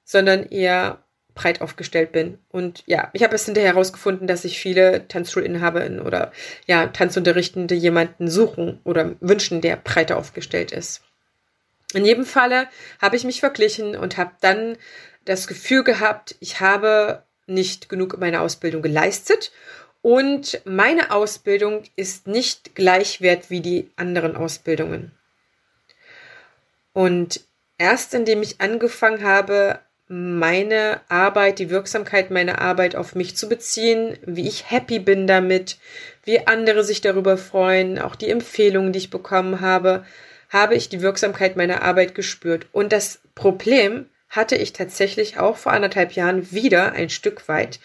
sondern 0.02 0.46
eher 0.46 1.04
breit 1.34 1.60
aufgestellt 1.60 2.10
bin. 2.12 2.38
Und 2.48 2.84
ja, 2.86 3.10
ich 3.12 3.22
habe 3.22 3.34
es 3.34 3.44
hinterher 3.44 3.72
herausgefunden, 3.72 4.26
dass 4.26 4.42
sich 4.42 4.58
viele 4.58 5.06
Tanzschulinhaberinnen 5.08 6.00
oder 6.00 6.32
ja, 6.66 6.86
Tanzunterrichtende 6.86 7.74
jemanden 7.74 8.30
suchen 8.30 8.80
oder 8.84 9.16
wünschen, 9.20 9.60
der 9.60 9.76
breiter 9.76 10.16
aufgestellt 10.16 10.72
ist. 10.72 11.02
In 11.94 12.04
jedem 12.04 12.24
Falle 12.24 12.68
habe 13.00 13.16
ich 13.16 13.24
mich 13.24 13.40
verglichen 13.40 13.96
und 13.96 14.16
habe 14.16 14.32
dann 14.40 14.76
das 15.24 15.46
Gefühl 15.46 15.84
gehabt, 15.84 16.36
ich 16.40 16.60
habe 16.60 17.22
nicht 17.46 17.88
genug 17.88 18.18
meine 18.18 18.40
Ausbildung 18.40 18.82
geleistet 18.82 19.52
und 20.02 20.60
meine 20.64 21.10
Ausbildung 21.10 21.84
ist 21.96 22.26
nicht 22.26 22.74
gleichwert 22.74 23.50
wie 23.50 23.60
die 23.60 23.90
anderen 23.96 24.36
Ausbildungen. 24.36 25.12
Und 26.92 27.40
erst 27.78 28.14
indem 28.14 28.42
ich 28.42 28.60
angefangen 28.60 29.24
habe, 29.24 29.80
meine 30.06 31.00
Arbeit, 31.08 31.58
die 31.58 31.70
Wirksamkeit 31.70 32.30
meiner 32.30 32.60
Arbeit 32.60 32.94
auf 32.94 33.14
mich 33.14 33.36
zu 33.36 33.48
beziehen, 33.48 34.18
wie 34.26 34.46
ich 34.46 34.70
happy 34.70 34.98
bin 34.98 35.26
damit, 35.26 35.78
wie 36.24 36.46
andere 36.46 36.84
sich 36.84 37.00
darüber 37.00 37.38
freuen, 37.38 37.98
auch 37.98 38.14
die 38.14 38.28
Empfehlungen, 38.28 38.92
die 38.92 38.98
ich 38.98 39.10
bekommen 39.10 39.60
habe, 39.60 40.04
habe 40.54 40.76
ich 40.76 40.88
die 40.88 41.02
Wirksamkeit 41.02 41.56
meiner 41.56 41.82
Arbeit 41.82 42.14
gespürt. 42.14 42.66
Und 42.70 42.92
das 42.92 43.18
Problem 43.34 44.06
hatte 44.30 44.54
ich 44.54 44.72
tatsächlich 44.72 45.36
auch 45.36 45.56
vor 45.56 45.72
anderthalb 45.72 46.12
Jahren 46.12 46.52
wieder 46.52 46.92
ein 46.92 47.10
Stück 47.10 47.48
weit. 47.48 47.80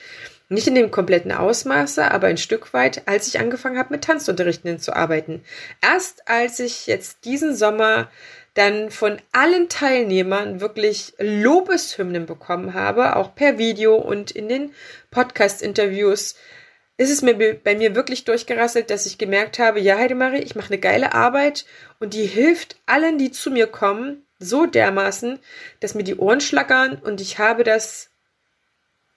Nicht 0.50 0.68
in 0.68 0.76
dem 0.76 0.92
kompletten 0.92 1.32
Ausmaße, 1.32 2.10
aber 2.12 2.28
ein 2.28 2.38
Stück 2.38 2.72
weit, 2.74 3.08
als 3.08 3.28
ich 3.28 3.40
angefangen 3.40 3.80
habe, 3.80 3.94
mit 3.94 4.04
Tanzunterrichtenden 4.04 4.80
zu 4.80 4.96
arbeiten. 4.96 5.44
Erst 5.82 6.28
als 6.28 6.60
ich 6.60 6.86
jetzt 6.86 7.26
diesen 7.26 7.56
Sommer 7.56 8.10
dann 8.54 8.92
von 8.92 9.18
allen 9.32 9.68
Teilnehmern 9.70 10.62
wirklich 10.62 11.14
Lobeshymnen 11.18 12.28
bekommen 12.28 12.76
habe, 12.76 13.16
auch 13.16 13.34
per 13.34 13.58
Video 13.58 13.96
und 13.96 14.30
in 14.30 14.48
den 14.48 14.74
Podcast-Interviews, 15.10 16.36
ist 17.00 17.10
es 17.10 17.22
mir 17.22 17.56
bei 17.64 17.76
mir 17.76 17.96
wirklich 17.96 18.26
durchgerasselt, 18.26 18.90
dass 18.90 19.06
ich 19.06 19.18
gemerkt 19.18 19.58
habe, 19.58 19.80
ja, 19.80 19.98
Heidemarie, 19.98 20.42
ich 20.42 20.56
mache 20.56 20.68
eine 20.68 20.80
geile 20.80 21.14
Arbeit 21.14 21.66
und 22.00 22.14
die 22.14 22.26
hilft 22.26 22.76
allen, 22.86 23.18
die 23.18 23.32
zu 23.32 23.52
mir 23.52 23.68
kommen, 23.68 24.26
so 24.38 24.66
dermaßen, 24.66 25.40
dass 25.80 25.96
mir 25.96 26.04
die 26.04 26.18
Ohren 26.18 26.42
schlackern 26.42 27.00
und 27.02 27.22
ich 27.22 27.40
habe 27.40 27.64
das 27.64 28.10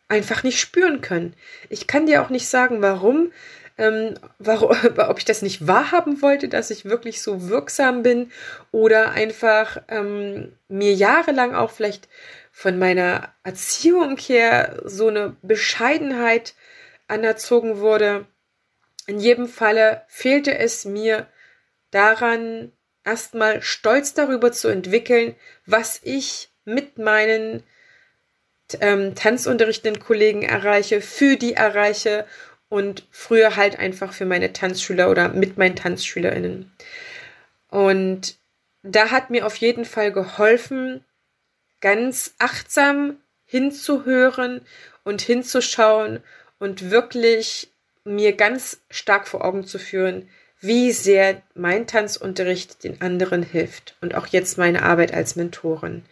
einfach 0.07 0.45
nicht 0.45 0.61
spüren 0.61 1.01
können. 1.01 1.35
Ich 1.71 1.89
kann 1.89 2.07
dir 2.07 2.23
auch 2.23 2.29
nicht 2.29 2.47
sagen, 2.47 2.83
warum, 2.83 3.33
ähm, 3.79 4.15
warum 4.39 4.77
ob 4.99 5.19
ich 5.19 5.25
das 5.25 5.43
nicht 5.43 5.67
wahrhaben 5.67 6.23
wollte, 6.23 6.49
dass 6.49 6.71
ich 6.71 6.85
wirklich 6.85 7.21
so 7.21 7.49
wirksam 7.49 8.05
bin 8.05 8.31
oder 8.71 9.11
einfach 9.11 9.83
ähm, 9.89 10.53
mir 10.69 10.95
jahrelang 10.95 11.53
auch 11.57 11.73
vielleicht 11.73 12.09
von 12.53 12.79
meiner 12.79 13.35
Erziehung 13.43 14.19
her 14.19 14.81
so 14.85 15.09
eine 15.09 15.35
Bescheidenheit 15.43 16.55
anerzogen 17.09 17.79
wurde. 17.79 18.27
In 19.07 19.19
jedem 19.19 19.49
Falle 19.49 20.03
fehlte 20.09 20.57
es 20.57 20.85
mir 20.85 21.27
daran, 21.91 22.73
erstmal 23.05 23.63
stolz 23.63 24.15
darüber 24.15 24.53
zu 24.53 24.69
entwickeln, 24.69 25.35
was 25.67 26.01
ich 26.03 26.51
mit 26.65 26.99
meinen 26.99 27.63
ähm, 28.81 29.15
tanzunterrichtenden 29.15 30.03
Kollegen 30.03 30.43
erreiche, 30.43 31.01
für 31.01 31.37
die 31.37 31.55
erreiche 31.55 32.27
und 32.69 33.07
früher 33.11 33.57
halt 33.57 33.79
einfach 33.79 34.13
für 34.13 34.25
meine 34.25 34.53
Tanzschüler 34.53 35.11
oder 35.11 35.29
mit 35.29 35.59
meinen 35.59 35.77
TanzschülerInnen. 35.77 36.73
Und 37.69 38.37
da 38.83 39.11
hat 39.11 39.31
mir 39.31 39.47
auf 39.47 39.57
jeden 39.57 39.85
Fall 39.85 40.13
geholfen, 40.13 41.05
ganz 41.81 42.35
achtsam 42.39 43.19
hinzuhören 43.45 44.63
und 45.05 45.21
hinzuschauen 45.21 46.21
und 46.63 46.93
wirklich 46.93 47.73
mir 48.05 48.35
ganz 48.35 48.79
stark 48.89 49.27
vor 49.27 49.45
Augen 49.45 49.67
zu 49.67 49.81
führen, 49.81 50.29
wie 50.61 50.93
sehr 50.93 51.43
mein 51.57 51.89
Tanzunterricht 51.89 52.85
den 52.85 53.01
anderen 53.01 53.43
hilft 53.43 53.97
und 54.01 54.15
auch 54.15 54.29
jetzt 54.29 54.59
meine 54.59 54.85
Arbeit 54.85 55.13
als 55.13 55.35
Mentorin. 55.35 56.05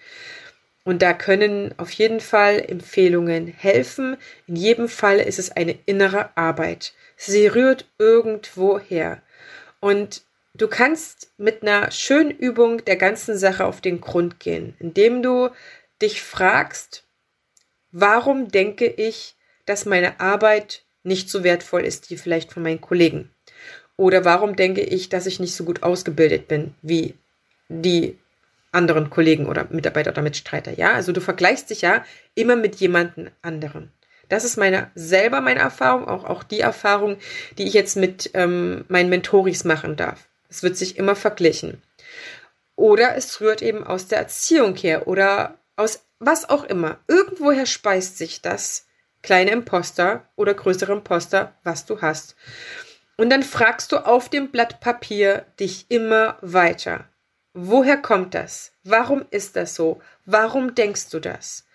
Und 0.83 1.03
da 1.03 1.13
können 1.13 1.73
auf 1.77 1.93
jeden 1.93 2.19
Fall 2.19 2.59
Empfehlungen 2.67 3.47
helfen. 3.47 4.17
In 4.49 4.57
jedem 4.57 4.89
Fall 4.89 5.21
ist 5.21 5.39
es 5.39 5.53
eine 5.53 5.79
innere 5.87 6.37
Arbeit. 6.37 6.95
Sie 7.17 7.47
rührt 7.47 7.87
irgendwo 7.99 8.81
her. 8.81 9.23
Und 9.79 10.23
du 10.55 10.67
kannst 10.67 11.31
mit 11.39 11.63
einer 11.63 11.93
schönen 11.93 12.33
Übung 12.33 12.85
der 12.87 12.97
ganzen 12.97 13.39
Sache 13.39 13.65
auf 13.67 13.81
den 13.81 14.01
Grund 14.01 14.41
gehen, 14.41 14.75
indem 14.81 15.23
du 15.23 15.51
dich 16.03 16.23
fragst, 16.23 17.05
warum 17.93 18.49
denke 18.49 18.87
ich, 18.87 19.37
dass 19.71 19.87
meine 19.87 20.19
Arbeit 20.19 20.83
nicht 21.03 21.31
so 21.31 21.45
wertvoll 21.45 21.85
ist 21.85 22.11
wie 22.11 22.17
vielleicht 22.17 22.53
von 22.53 22.63
meinen 22.63 22.81
Kollegen? 22.81 23.31
Oder 23.97 24.25
warum 24.25 24.57
denke 24.57 24.81
ich, 24.81 25.09
dass 25.09 25.27
ich 25.27 25.41
nicht 25.41 25.55
so 25.55 25.65
gut 25.65 25.83
ausgebildet 25.83 26.49
bin 26.49 26.75
wie 26.83 27.15
die 27.69 28.19
anderen 28.73 29.11
Kollegen 29.11 29.47
oder 29.47 29.67
Mitarbeiter 29.71 30.11
oder 30.11 30.23
Mitstreiter? 30.23 30.73
Ja, 30.73 30.93
also 30.93 31.13
du 31.13 31.21
vergleichst 31.21 31.71
dich 31.71 31.83
ja 31.83 32.05
immer 32.35 32.57
mit 32.57 32.77
jemandem 32.77 33.31
anderen. 33.43 33.93
Das 34.29 34.45
ist 34.45 34.57
meine 34.57 34.91
selber 34.95 35.41
meine 35.41 35.61
Erfahrung, 35.61 36.09
auch, 36.09 36.25
auch 36.25 36.43
die 36.43 36.61
Erfahrung, 36.61 37.19
die 37.59 37.65
ich 37.65 37.75
jetzt 37.75 37.97
mit 37.97 38.31
ähm, 38.35 38.85
meinen 38.89 39.11
Mentoris 39.11 39.65
machen 39.65 39.97
darf. 39.97 40.29
Es 40.49 40.63
wird 40.63 40.77
sich 40.77 40.99
immer 40.99 41.15
verglichen. 41.15 41.83
Oder 42.75 43.17
es 43.17 43.41
rührt 43.41 43.61
eben 43.61 43.85
aus 43.85 44.09
der 44.09 44.19
Erziehung 44.19 44.77
her 44.77 45.07
oder 45.07 45.59
aus 45.77 46.07
was 46.19 46.49
auch 46.49 46.65
immer. 46.65 46.99
Irgendwoher 47.07 47.67
speist 47.67 48.19
sich 48.19 48.41
das 48.41 48.87
kleine 49.23 49.51
Imposter 49.51 50.29
oder 50.37 50.55
größere 50.55 50.93
Imposter, 50.93 51.55
was 51.63 51.87
du 51.87 52.01
hast. 52.01 52.37
Und 53.17 53.31
dann 53.31 53.43
fragst 53.43 53.93
du 53.93 53.99
auf 53.99 54.29
dem 54.29 54.51
Blatt 54.51 54.81
Papier 54.81 55.45
dich 55.59 55.87
immer 55.91 56.39
weiter. 56.41 57.05
Woher 57.53 57.97
kommt 57.97 58.35
das? 58.35 58.73
Warum 58.85 59.25
ist 59.31 59.57
das 59.57 59.75
so? 59.75 60.01
Warum 60.25 60.75
denkst 60.75 61.11
du 61.11 61.21
das? 61.21 61.67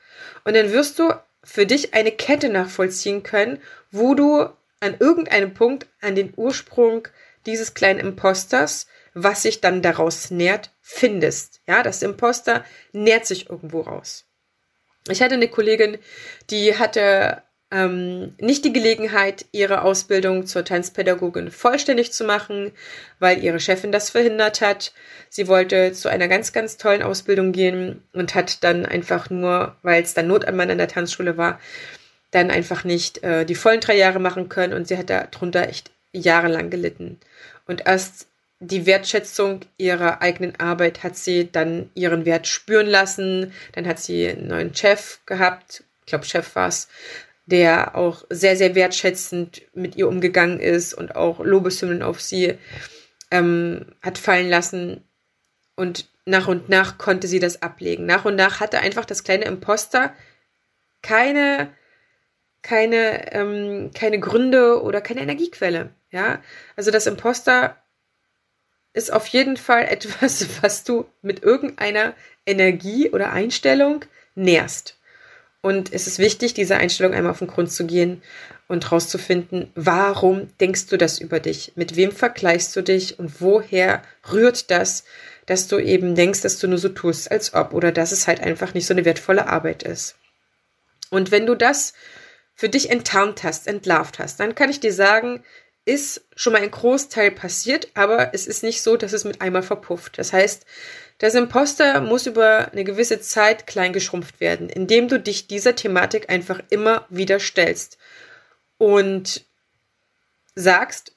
Und 0.44 0.56
dann 0.56 0.72
wirst 0.72 0.98
du 1.00 1.14
für 1.44 1.66
dich 1.66 1.94
eine 1.94 2.12
Kette 2.12 2.50
nachvollziehen 2.50 3.24
können, 3.24 3.62
wo 3.92 4.16
du 4.16 4.50
an 4.80 4.96
irgendeinem 5.00 5.54
Punkt 5.54 5.88
an 6.02 6.16
den 6.16 6.34
Ursprung 6.36 7.08
dieses 7.46 7.74
kleinen 7.74 8.00
Imposters, 8.00 8.88
was 9.14 9.44
sich 9.44 9.62
dann 9.62 9.82
daraus 9.82 10.32
nährt, 10.32 10.72
findest. 10.82 11.62
Ja, 11.68 11.84
das 11.84 12.02
Imposter 12.02 12.66
nährt 12.92 13.26
sich 13.26 13.50
irgendwo 13.50 13.82
raus. 13.82 14.25
Ich 15.10 15.22
hatte 15.22 15.36
eine 15.36 15.48
Kollegin, 15.48 15.98
die 16.50 16.78
hatte 16.78 17.44
ähm, 17.72 18.36
nicht 18.40 18.64
die 18.66 18.74
Gelegenheit, 18.74 19.46
ihre 19.52 19.82
Ausbildung 19.82 20.46
zur 20.46 20.64
Tanzpädagogin 20.64 21.52
vollständig 21.52 22.12
zu 22.14 22.24
machen, 22.24 22.72
weil 23.20 23.44
ihre 23.44 23.60
Chefin 23.60 23.92
das 23.92 24.10
verhindert 24.10 24.62
hat. 24.62 24.94
Sie 25.30 25.48
wollte 25.48 25.92
zu 25.94 26.10
einer 26.10 26.28
ganz, 26.28 26.54
ganz 26.54 26.78
tollen 26.78 27.04
Ausbildung 27.04 27.52
gehen 27.52 28.04
und 28.14 28.36
hat 28.36 28.64
dann 28.64 28.86
einfach 28.86 29.30
nur, 29.30 29.76
weil 29.82 30.04
es 30.04 30.14
dann 30.14 30.28
Not 30.28 30.46
an 30.46 30.56
Mann 30.56 30.72
an 30.72 30.78
der 30.78 30.88
Tanzschule 30.88 31.38
war, 31.38 31.60
dann 32.32 32.52
einfach 32.52 32.84
nicht 32.84 33.24
äh, 33.24 33.46
die 33.46 33.56
vollen 33.56 33.82
drei 33.82 33.98
Jahre 33.98 34.20
machen 34.20 34.50
können 34.50 34.74
und 34.74 34.88
sie 34.88 34.98
hat 34.98 35.10
darunter 35.10 35.68
echt 35.68 35.92
jahrelang 36.14 36.70
gelitten. 36.70 37.20
Und 37.68 37.86
erst 37.86 38.28
die 38.60 38.86
Wertschätzung 38.86 39.62
ihrer 39.78 40.22
eigenen 40.22 40.60
Arbeit 40.60 41.04
hat 41.04 41.18
sie 41.18 41.52
dann 41.52 41.90
ihren 41.94 42.26
Wert 42.26 42.48
spüren 42.48 42.88
lassen. 42.88 43.54
Dann 43.74 43.88
hat 43.88 44.00
sie 44.00 44.28
einen 44.28 44.48
neuen 44.48 44.76
Chef 44.76 45.20
gehabt, 45.26 45.84
ich 46.02 46.06
glaube 46.06 46.26
Chef 46.26 46.56
war 46.56 46.70
es, 46.70 46.88
der 47.46 47.96
auch 47.96 48.24
sehr, 48.30 48.56
sehr 48.56 48.76
wertschätzend 48.76 49.62
mit 49.74 49.96
ihr 49.96 50.08
umgegangen 50.08 50.60
ist 50.60 50.94
und 50.94 51.16
auch 51.16 51.40
Lobeshymnen 51.40 52.02
auf 52.02 52.22
sie 52.22 52.58
ähm, 53.32 53.86
hat 54.02 54.18
fallen 54.18 54.50
lassen. 54.50 55.04
Und 55.76 56.10
nach 56.26 56.48
und 56.48 56.70
nach 56.70 56.98
konnte 56.98 57.28
sie 57.28 57.40
das 57.40 57.62
ablegen. 57.62 58.06
Nach 58.06 58.26
und 58.26 58.36
nach 58.36 58.60
hatte 58.60 58.80
einfach 58.80 59.06
das 59.06 59.24
kleine 59.24 59.46
Imposter 59.46 60.14
keine, 61.02 61.72
keine, 62.64 63.32
ähm, 63.34 63.92
keine 63.94 64.20
Gründe 64.20 64.82
oder 64.82 65.02
keine 65.02 65.22
Energiequelle. 65.22 65.94
Ja, 66.10 66.42
also 66.76 66.90
das 66.90 67.06
Imposter 67.06 67.78
ist 68.96 69.12
auf 69.14 69.28
jeden 69.28 69.58
Fall 69.58 69.84
etwas, 69.90 70.46
was 70.62 70.84
du 70.84 71.06
mit 71.22 71.44
irgendeiner 71.44 72.14
Energie 72.46 73.10
oder 73.10 73.32
Einstellung 73.32 74.06
nährst. 74.36 74.98
Und 75.62 75.94
es 75.94 76.06
ist 76.06 76.20
wichtig, 76.20 76.54
diese 76.54 76.78
Einstellung 76.78 77.14
einmal 77.14 77.32
auf 77.32 77.40
den 77.40 77.48
Grund 77.48 77.72
zu 77.72 77.86
gehen 77.86 78.22
und 78.68 78.92
rauszufinden, 78.92 79.72
warum 79.74 80.56
denkst 80.60 80.88
du 80.88 80.98
das 80.98 81.18
über 81.18 81.40
dich? 81.40 81.74
Mit 81.76 81.96
wem 81.96 82.12
vergleichst 82.12 82.76
du 82.76 82.82
dich 82.82 83.18
und 83.18 83.42
woher 83.42 84.04
rührt 84.32 84.70
das, 84.70 85.06
dass 85.48 85.68
du 85.68 85.80
eben 85.80 86.16
denkst, 86.16 86.42
dass 86.42 86.60
du 86.60 86.68
nur 86.68 86.78
so 86.78 86.90
tust, 86.90 87.32
als 87.32 87.54
ob 87.54 87.74
oder 87.74 87.92
dass 87.92 88.12
es 88.12 88.28
halt 88.28 88.42
einfach 88.42 88.74
nicht 88.74 88.86
so 88.86 88.94
eine 88.94 89.06
wertvolle 89.06 89.48
Arbeit 89.48 89.84
ist. 89.84 90.16
Und 91.10 91.32
wenn 91.32 91.46
du 91.46 91.56
das 91.56 91.94
für 92.54 92.70
dich 92.70 92.90
enttarnt 92.90 93.44
hast, 93.44 93.68
entlarvt 93.68 94.20
hast, 94.20 94.40
dann 94.40 94.56
kann 94.56 94.70
ich 94.70 94.80
dir 94.80 94.94
sagen, 94.94 95.44
ist 95.86 96.26
schon 96.36 96.54
mal 96.54 96.62
ein 96.62 96.72
Großteil 96.72 97.32
passiert, 97.32 97.90
aber 97.94 98.34
es 98.34 98.48
ist 98.48 98.64
nicht 98.64 98.82
so, 98.82 98.98
dass 98.98 99.14
es 99.14 99.24
mit 99.24 99.42
einmal 99.42 99.62
verpufft. 99.62 100.18
Das 100.18 100.34
heißt, 100.34 100.66
das 101.20 101.36
Imposter 101.36 102.02
muss 102.02 102.26
über 102.26 102.72
eine 102.72 102.84
gewisse 102.84 103.22
Zeit 103.22 103.68
klein 103.68 103.94
geschrumpft 103.94 104.40
werden, 104.40 104.68
indem 104.68 105.08
du 105.08 105.20
dich 105.20 105.48
dieser 105.48 105.76
Thematik 105.76 106.30
einfach 106.30 106.60
immer 106.70 107.06
wieder 107.10 107.40
stellst 107.40 107.98
und 108.78 109.46
sagst, 110.56 111.16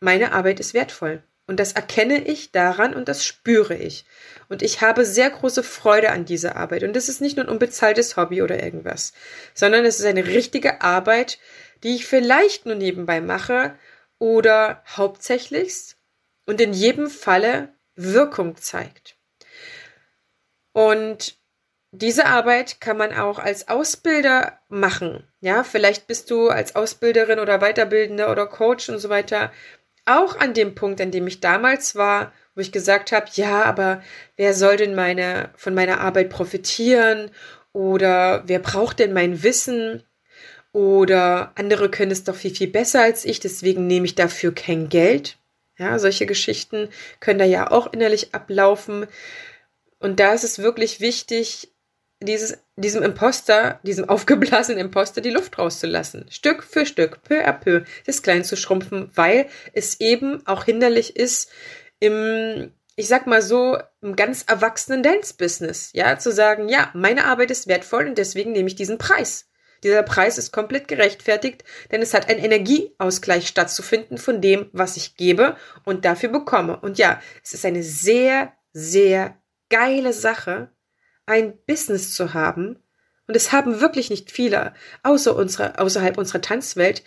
meine 0.00 0.32
Arbeit 0.32 0.60
ist 0.60 0.74
wertvoll. 0.74 1.22
Und 1.48 1.58
das 1.58 1.72
erkenne 1.72 2.22
ich 2.22 2.52
daran 2.52 2.94
und 2.94 3.08
das 3.08 3.24
spüre 3.24 3.74
ich. 3.74 4.04
Und 4.50 4.60
ich 4.60 4.82
habe 4.82 5.06
sehr 5.06 5.30
große 5.30 5.62
Freude 5.62 6.10
an 6.10 6.26
dieser 6.26 6.56
Arbeit. 6.56 6.82
Und 6.82 6.94
das 6.94 7.08
ist 7.08 7.22
nicht 7.22 7.36
nur 7.36 7.46
ein 7.46 7.50
unbezahltes 7.50 8.18
Hobby 8.18 8.42
oder 8.42 8.62
irgendwas, 8.62 9.14
sondern 9.54 9.86
es 9.86 9.98
ist 9.98 10.04
eine 10.04 10.26
richtige 10.26 10.82
Arbeit, 10.82 11.38
die 11.82 11.96
ich 11.96 12.06
vielleicht 12.06 12.66
nur 12.66 12.74
nebenbei 12.74 13.20
mache 13.20 13.74
oder 14.18 14.82
hauptsächlichst 14.96 15.96
und 16.46 16.60
in 16.60 16.72
jedem 16.72 17.08
Falle 17.08 17.74
Wirkung 17.94 18.56
zeigt. 18.56 19.16
Und 20.72 21.36
diese 21.90 22.26
Arbeit 22.26 22.80
kann 22.80 22.96
man 22.96 23.12
auch 23.12 23.38
als 23.38 23.68
Ausbilder 23.68 24.60
machen. 24.68 25.26
Ja, 25.40 25.64
vielleicht 25.64 26.06
bist 26.06 26.30
du 26.30 26.48
als 26.48 26.76
Ausbilderin 26.76 27.38
oder 27.38 27.58
Weiterbildender 27.58 28.30
oder 28.30 28.46
Coach 28.46 28.88
und 28.88 28.98
so 28.98 29.08
weiter 29.08 29.50
auch 30.08 30.38
an 30.38 30.54
dem 30.54 30.74
Punkt, 30.74 31.00
an 31.00 31.10
dem 31.10 31.26
ich 31.26 31.40
damals 31.40 31.94
war, 31.94 32.32
wo 32.54 32.60
ich 32.60 32.72
gesagt 32.72 33.12
habe, 33.12 33.26
ja, 33.34 33.62
aber 33.62 34.02
wer 34.36 34.54
soll 34.54 34.76
denn 34.76 34.94
meine 34.94 35.50
von 35.56 35.74
meiner 35.74 36.00
Arbeit 36.00 36.30
profitieren 36.30 37.30
oder 37.72 38.42
wer 38.46 38.58
braucht 38.58 38.98
denn 38.98 39.12
mein 39.12 39.42
Wissen? 39.42 40.02
Oder 40.78 41.50
andere 41.56 41.90
können 41.90 42.12
es 42.12 42.22
doch 42.22 42.36
viel, 42.36 42.54
viel 42.54 42.68
besser 42.68 43.02
als 43.02 43.24
ich, 43.24 43.40
deswegen 43.40 43.88
nehme 43.88 44.06
ich 44.06 44.14
dafür 44.14 44.54
kein 44.54 44.88
Geld. 44.88 45.36
Ja, 45.76 45.98
solche 45.98 46.24
Geschichten 46.24 46.88
können 47.18 47.40
da 47.40 47.44
ja 47.44 47.72
auch 47.72 47.92
innerlich 47.92 48.32
ablaufen. 48.32 49.08
Und 49.98 50.20
da 50.20 50.34
ist 50.34 50.44
es 50.44 50.60
wirklich 50.60 51.00
wichtig, 51.00 51.72
dieses, 52.20 52.58
diesem 52.76 53.02
Imposter, 53.02 53.80
diesem 53.82 54.04
aufgeblasenen 54.08 54.78
Imposter 54.78 55.20
die 55.20 55.30
Luft 55.30 55.58
rauszulassen. 55.58 56.26
Stück 56.30 56.62
für 56.62 56.86
Stück, 56.86 57.24
peu 57.24 57.44
à 57.44 57.52
peu, 57.52 57.82
das 58.06 58.22
klein 58.22 58.44
zu 58.44 58.54
schrumpfen, 58.56 59.10
weil 59.16 59.48
es 59.72 59.98
eben 59.98 60.46
auch 60.46 60.62
hinderlich 60.62 61.16
ist, 61.16 61.50
im, 61.98 62.72
ich 62.94 63.08
sag 63.08 63.26
mal 63.26 63.42
so, 63.42 63.78
im 64.00 64.14
ganz 64.14 64.44
erwachsenen 64.46 65.02
Dance-Business, 65.02 65.90
ja, 65.92 66.20
zu 66.20 66.30
sagen, 66.30 66.68
ja, 66.68 66.92
meine 66.94 67.24
Arbeit 67.24 67.50
ist 67.50 67.66
wertvoll 67.66 68.06
und 68.06 68.16
deswegen 68.16 68.52
nehme 68.52 68.68
ich 68.68 68.76
diesen 68.76 68.98
Preis. 68.98 69.47
Dieser 69.82 70.02
Preis 70.02 70.38
ist 70.38 70.52
komplett 70.52 70.88
gerechtfertigt, 70.88 71.64
denn 71.90 72.02
es 72.02 72.14
hat 72.14 72.28
ein 72.28 72.38
Energieausgleich 72.38 73.46
stattzufinden 73.46 74.18
von 74.18 74.40
dem, 74.40 74.68
was 74.72 74.96
ich 74.96 75.16
gebe 75.16 75.56
und 75.84 76.04
dafür 76.04 76.30
bekomme. 76.30 76.78
Und 76.80 76.98
ja, 76.98 77.20
es 77.44 77.54
ist 77.54 77.64
eine 77.64 77.82
sehr, 77.82 78.52
sehr 78.72 79.40
geile 79.68 80.12
Sache, 80.12 80.70
ein 81.26 81.58
Business 81.66 82.14
zu 82.14 82.34
haben. 82.34 82.82
Und 83.26 83.36
es 83.36 83.52
haben 83.52 83.80
wirklich 83.80 84.08
nicht 84.10 84.30
viele 84.30 84.74
außer 85.02 85.36
unserer, 85.36 85.78
außerhalb 85.78 86.16
unserer 86.16 86.40
Tanzwelt, 86.40 87.04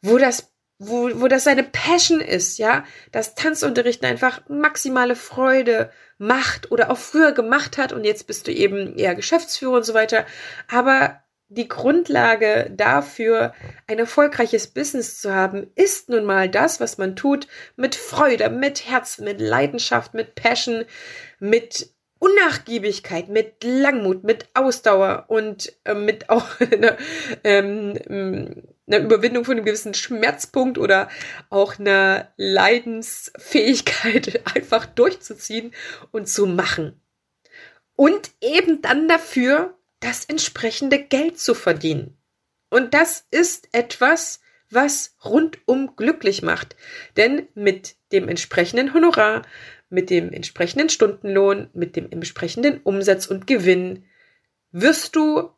wo 0.00 0.16
das 0.16 0.50
wo, 0.82 1.10
wo 1.20 1.28
das 1.28 1.44
seine 1.44 1.62
Passion 1.62 2.22
ist, 2.22 2.56
ja, 2.56 2.84
dass 3.12 3.34
Tanzunterrichten 3.34 4.08
einfach 4.08 4.40
maximale 4.48 5.14
Freude 5.14 5.92
macht 6.16 6.72
oder 6.72 6.90
auch 6.90 6.96
früher 6.96 7.32
gemacht 7.32 7.76
hat 7.76 7.92
und 7.92 8.04
jetzt 8.04 8.26
bist 8.26 8.46
du 8.46 8.50
eben 8.50 8.96
eher 8.96 9.14
Geschäftsführer 9.14 9.76
und 9.76 9.84
so 9.84 9.92
weiter. 9.92 10.24
Aber 10.68 11.22
die 11.50 11.68
Grundlage 11.68 12.70
dafür, 12.74 13.52
ein 13.88 13.98
erfolgreiches 13.98 14.68
Business 14.68 15.20
zu 15.20 15.34
haben, 15.34 15.66
ist 15.74 16.08
nun 16.08 16.24
mal 16.24 16.48
das, 16.48 16.80
was 16.80 16.96
man 16.96 17.16
tut, 17.16 17.48
mit 17.76 17.96
Freude, 17.96 18.48
mit 18.50 18.88
Herzen, 18.88 19.24
mit 19.24 19.40
Leidenschaft, 19.40 20.14
mit 20.14 20.36
Passion, 20.36 20.84
mit 21.40 21.90
Unnachgiebigkeit, 22.20 23.28
mit 23.28 23.64
Langmut, 23.64 24.22
mit 24.22 24.48
Ausdauer 24.54 25.24
und 25.26 25.72
äh, 25.84 25.94
mit 25.94 26.30
auch 26.30 26.60
einer, 26.60 26.96
ähm, 27.42 28.62
einer 28.86 29.04
Überwindung 29.04 29.44
von 29.44 29.56
einem 29.56 29.64
gewissen 29.64 29.94
Schmerzpunkt 29.94 30.78
oder 30.78 31.08
auch 31.48 31.80
einer 31.80 32.32
Leidensfähigkeit 32.36 34.42
einfach 34.54 34.86
durchzuziehen 34.86 35.72
und 36.12 36.28
zu 36.28 36.46
machen. 36.46 37.02
Und 37.96 38.30
eben 38.40 38.82
dann 38.82 39.08
dafür 39.08 39.76
das 40.00 40.24
entsprechende 40.24 40.98
Geld 40.98 41.38
zu 41.38 41.54
verdienen. 41.54 42.16
Und 42.70 42.94
das 42.94 43.26
ist 43.30 43.68
etwas, 43.72 44.40
was 44.70 45.16
rundum 45.24 45.96
glücklich 45.96 46.42
macht. 46.42 46.76
Denn 47.16 47.48
mit 47.54 47.96
dem 48.12 48.28
entsprechenden 48.28 48.94
Honorar, 48.94 49.42
mit 49.88 50.10
dem 50.10 50.32
entsprechenden 50.32 50.88
Stundenlohn, 50.88 51.68
mit 51.72 51.96
dem 51.96 52.10
entsprechenden 52.10 52.80
Umsatz 52.82 53.26
und 53.26 53.46
Gewinn 53.46 54.04
wirst 54.70 55.16
du 55.16 55.50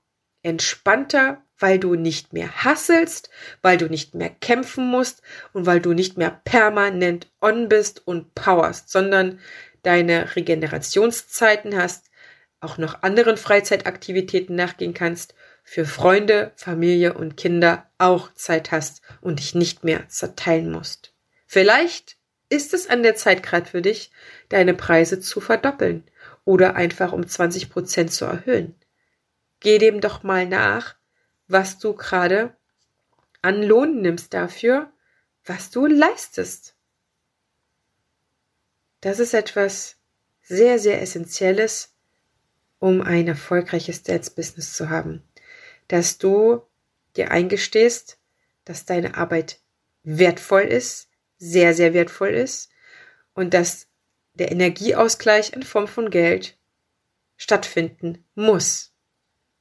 entspannter, 0.43 1.45
weil 1.59 1.79
du 1.79 1.95
nicht 1.95 2.33
mehr 2.33 2.65
hasselst, 2.65 3.31
weil 3.61 3.77
du 3.77 3.87
nicht 3.87 4.15
mehr 4.15 4.31
kämpfen 4.31 4.87
musst 4.87 5.23
und 5.53 5.67
weil 5.67 5.81
du 5.81 5.93
nicht 5.93 6.17
mehr 6.17 6.41
permanent 6.45 7.31
on 7.41 7.69
bist 7.69 8.05
und 8.07 8.35
powerst, 8.35 8.91
sondern 8.91 9.39
deine 9.83 10.35
Regenerationszeiten 10.35 11.77
hast, 11.77 12.11
auch 12.63 12.79
noch 12.79 13.03
anderen 13.03 13.37
Freizeitaktivitäten 13.37 14.55
nachgehen 14.55 14.95
kannst, 14.95 15.35
für 15.65 15.85
Freunde, 15.85 16.53
Familie 16.57 17.15
und 17.15 17.37
Kinder 17.37 17.91
auch 17.99 18.33
Zeit 18.35 18.73
hast 18.73 19.03
und 19.21 19.39
dich 19.39 19.55
nicht 19.55 19.85
mehr 19.85 20.09
zerteilen 20.09 20.71
musst. 20.71 21.13
Vielleicht 21.47 22.17
ist 22.49 22.75
es 22.75 22.89
an 22.89 23.03
der 23.03 23.15
Zeit 23.15 23.43
gerade 23.43 23.67
für 23.67 23.83
dich, 23.83 24.11
deine 24.49 24.75
Preise 24.75 25.21
zu 25.21 25.41
verdoppeln 25.41 26.05
oder 26.45 26.77
einfach 26.77 27.13
um 27.13 27.27
20 27.27 27.71
Prozent 27.71 28.13
zu 28.13 28.25
erhöhen. 28.25 28.75
Geh 29.61 29.79
dem 29.79 30.01
doch 30.01 30.23
mal 30.23 30.47
nach, 30.47 30.97
was 31.49 31.79
du 31.79 31.95
gerade 31.95 32.57
an 33.41 33.63
Lohn 33.63 34.01
nimmst 34.03 34.35
dafür, 34.35 34.91
was 35.45 35.71
du 35.71 35.87
leistest. 35.87 36.75
Das 39.01 39.19
ist 39.19 39.35
etwas 39.35 39.97
sehr, 40.43 40.79
sehr 40.79 41.01
Essentielles, 41.01 41.92
um 42.83 43.01
ein 43.01 43.29
erfolgreiches 43.29 44.03
Dance-Business 44.03 44.75
zu 44.75 44.91
haben. 44.91 45.23
Dass 45.87 46.19
du 46.19 46.63
dir 47.17 47.31
eingestehst, 47.31 48.19
dass 48.65 48.85
deine 48.85 49.17
Arbeit 49.17 49.61
wertvoll 50.03 50.63
ist, 50.63 51.09
sehr, 51.39 51.75
sehr 51.75 51.95
wertvoll 51.95 52.31
ist 52.31 52.71
und 53.35 53.55
dass 53.55 53.87
der 54.35 54.51
Energieausgleich 54.51 55.53
in 55.53 55.63
Form 55.63 55.87
von 55.87 56.11
Geld 56.11 56.59
stattfinden 57.37 58.25
muss, 58.35 58.93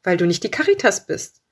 weil 0.02 0.18
du 0.18 0.26
nicht 0.26 0.44
die 0.44 0.52
Caritas 0.52 1.06
bist. 1.06 1.44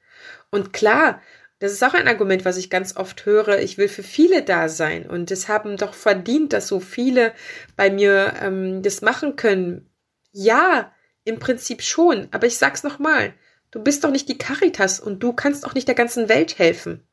Und 0.50 0.74
klar, 0.74 1.22
das 1.60 1.72
ist 1.72 1.84
auch 1.84 1.94
ein 1.94 2.08
Argument, 2.08 2.46
was 2.46 2.58
ich 2.58 2.72
ganz 2.72 2.98
oft 2.98 3.28
höre. 3.28 3.60
Ich 3.60 3.78
will 3.78 3.90
für 3.90 4.02
viele 4.02 4.42
da 4.42 4.70
sein 4.70 5.08
und 5.08 5.30
es 5.30 5.48
haben 5.48 5.78
doch 5.78 5.94
verdient, 5.94 6.52
dass 6.52 6.68
so 6.68 6.80
viele 6.80 7.32
bei 7.76 7.92
mir 7.92 8.34
ähm, 8.42 8.82
das 8.82 9.02
machen 9.02 9.36
können. 9.36 9.88
Ja, 10.32 10.92
im 11.30 11.40
Prinzip 11.40 11.82
schon, 11.82 12.28
aber 12.32 12.48
ich 12.48 12.58
sag's 12.58 12.84
nochmal. 12.84 13.34
Du 13.72 13.82
bist 13.82 14.04
doch 14.04 14.12
nicht 14.12 14.28
die 14.28 14.38
Caritas 14.38 15.00
und 15.00 15.22
du 15.22 15.34
kannst 15.34 15.66
auch 15.66 15.74
nicht 15.74 15.88
der 15.88 15.96
ganzen 15.96 16.28
Welt 16.28 16.58
helfen. 16.58 17.08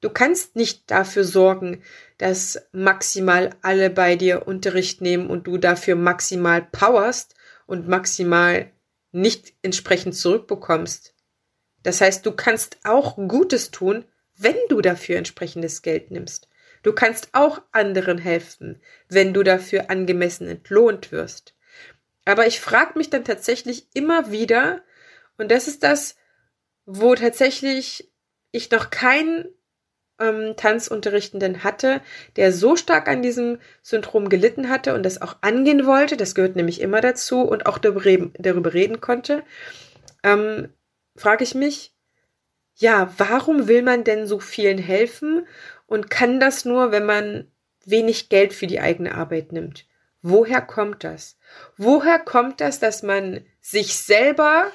Du 0.00 0.10
kannst 0.10 0.54
nicht 0.54 0.90
dafür 0.90 1.24
sorgen, 1.24 1.82
dass 2.18 2.60
maximal 2.72 3.50
alle 3.62 3.90
bei 3.90 4.16
dir 4.16 4.46
Unterricht 4.46 5.00
nehmen 5.00 5.28
und 5.28 5.46
du 5.46 5.58
dafür 5.58 5.96
maximal 5.96 6.62
powerst 6.62 7.34
und 7.66 7.88
maximal 7.88 8.70
nicht 9.10 9.54
entsprechend 9.62 10.14
zurückbekommst. 10.14 11.14
Das 11.82 12.00
heißt, 12.00 12.24
du 12.24 12.32
kannst 12.32 12.78
auch 12.84 13.16
Gutes 13.16 13.70
tun, 13.70 14.04
wenn 14.36 14.56
du 14.68 14.80
dafür 14.80 15.16
entsprechendes 15.16 15.82
Geld 15.82 16.10
nimmst. 16.10 16.48
Du 16.82 16.92
kannst 16.92 17.30
auch 17.32 17.60
anderen 17.72 18.18
helfen, 18.18 18.80
wenn 19.08 19.34
du 19.34 19.42
dafür 19.42 19.90
angemessen 19.90 20.46
entlohnt 20.46 21.10
wirst. 21.10 21.54
Aber 22.28 22.46
ich 22.46 22.60
frage 22.60 22.98
mich 22.98 23.08
dann 23.08 23.24
tatsächlich 23.24 23.86
immer 23.94 24.30
wieder, 24.30 24.82
und 25.38 25.50
das 25.50 25.66
ist 25.66 25.82
das, 25.82 26.14
wo 26.84 27.14
tatsächlich 27.14 28.12
ich 28.50 28.70
noch 28.70 28.90
keinen 28.90 29.46
ähm, 30.20 30.52
Tanzunterrichtenden 30.54 31.64
hatte, 31.64 32.02
der 32.36 32.52
so 32.52 32.76
stark 32.76 33.08
an 33.08 33.22
diesem 33.22 33.58
Syndrom 33.80 34.28
gelitten 34.28 34.68
hatte 34.68 34.92
und 34.92 35.04
das 35.04 35.22
auch 35.22 35.36
angehen 35.40 35.86
wollte, 35.86 36.18
das 36.18 36.34
gehört 36.34 36.54
nämlich 36.54 36.82
immer 36.82 37.00
dazu 37.00 37.40
und 37.40 37.64
auch 37.64 37.78
darüber 37.78 38.04
reden, 38.04 38.34
darüber 38.38 38.74
reden 38.74 39.00
konnte, 39.00 39.42
ähm, 40.22 40.68
frage 41.16 41.44
ich 41.44 41.54
mich, 41.54 41.94
ja, 42.74 43.10
warum 43.16 43.68
will 43.68 43.80
man 43.80 44.04
denn 44.04 44.26
so 44.26 44.38
vielen 44.38 44.76
helfen? 44.76 45.46
Und 45.86 46.10
kann 46.10 46.40
das 46.40 46.66
nur, 46.66 46.92
wenn 46.92 47.06
man 47.06 47.50
wenig 47.86 48.28
Geld 48.28 48.52
für 48.52 48.66
die 48.66 48.80
eigene 48.80 49.14
Arbeit 49.14 49.52
nimmt? 49.52 49.87
Woher 50.22 50.60
kommt 50.60 51.04
das? 51.04 51.38
Woher 51.76 52.18
kommt 52.18 52.60
das, 52.60 52.78
dass 52.78 53.02
man 53.02 53.46
sich 53.60 53.96
selber 53.96 54.72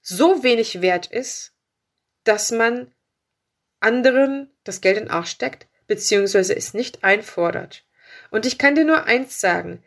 so 0.00 0.42
wenig 0.42 0.80
wert 0.80 1.06
ist, 1.06 1.54
dass 2.24 2.50
man 2.50 2.92
anderen 3.80 4.52
das 4.64 4.80
Geld 4.80 4.98
in 4.98 5.04
den 5.04 5.10
Arsch 5.10 5.30
steckt, 5.30 5.66
beziehungsweise 5.86 6.54
es 6.54 6.74
nicht 6.74 7.02
einfordert. 7.02 7.84
Und 8.30 8.46
ich 8.46 8.58
kann 8.58 8.74
dir 8.74 8.84
nur 8.84 9.04
eins 9.04 9.40
sagen. 9.40 9.82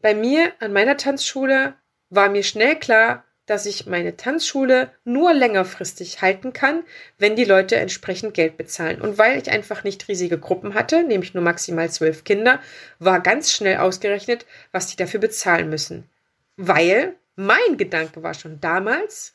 Bei 0.00 0.14
mir 0.14 0.52
an 0.60 0.72
meiner 0.72 0.96
Tanzschule 0.96 1.74
war 2.08 2.28
mir 2.28 2.42
schnell 2.42 2.78
klar, 2.78 3.24
dass 3.52 3.66
ich 3.66 3.84
meine 3.84 4.16
Tanzschule 4.16 4.90
nur 5.04 5.34
längerfristig 5.34 6.22
halten 6.22 6.54
kann, 6.54 6.84
wenn 7.18 7.36
die 7.36 7.44
Leute 7.44 7.76
entsprechend 7.76 8.32
Geld 8.32 8.56
bezahlen. 8.56 8.98
Und 9.02 9.18
weil 9.18 9.36
ich 9.36 9.50
einfach 9.50 9.84
nicht 9.84 10.08
riesige 10.08 10.38
Gruppen 10.38 10.72
hatte, 10.72 11.02
nämlich 11.04 11.34
nur 11.34 11.42
maximal 11.42 11.90
zwölf 11.90 12.24
Kinder, 12.24 12.62
war 12.98 13.20
ganz 13.20 13.52
schnell 13.52 13.76
ausgerechnet, 13.76 14.46
was 14.70 14.86
die 14.86 14.96
dafür 14.96 15.20
bezahlen 15.20 15.68
müssen. 15.68 16.08
Weil 16.56 17.14
mein 17.36 17.76
Gedanke 17.76 18.22
war 18.22 18.32
schon 18.32 18.58
damals, 18.58 19.34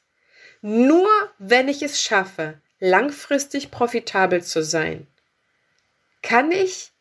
nur 0.62 1.08
wenn 1.38 1.68
ich 1.68 1.84
es 1.84 2.02
schaffe, 2.02 2.60
langfristig 2.80 3.70
profitabel 3.70 4.42
zu 4.42 4.64
sein, 4.64 5.06
kann 6.24 6.52
ich 6.52 6.92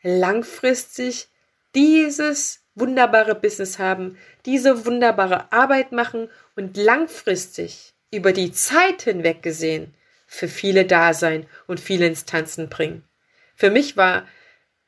langfristig 0.00 1.28
dieses 1.74 2.63
wunderbare 2.74 3.34
Business 3.34 3.78
haben, 3.78 4.18
diese 4.46 4.86
wunderbare 4.86 5.52
Arbeit 5.52 5.92
machen 5.92 6.28
und 6.56 6.76
langfristig 6.76 7.94
über 8.10 8.32
die 8.32 8.52
Zeit 8.52 9.02
hinweg 9.02 9.42
gesehen 9.42 9.94
für 10.26 10.48
viele 10.48 10.84
da 10.84 11.14
sein 11.14 11.46
und 11.66 11.80
viele 11.80 12.06
Instanzen 12.06 12.68
bringen. 12.68 13.04
Für 13.54 13.70
mich 13.70 13.96
war 13.96 14.26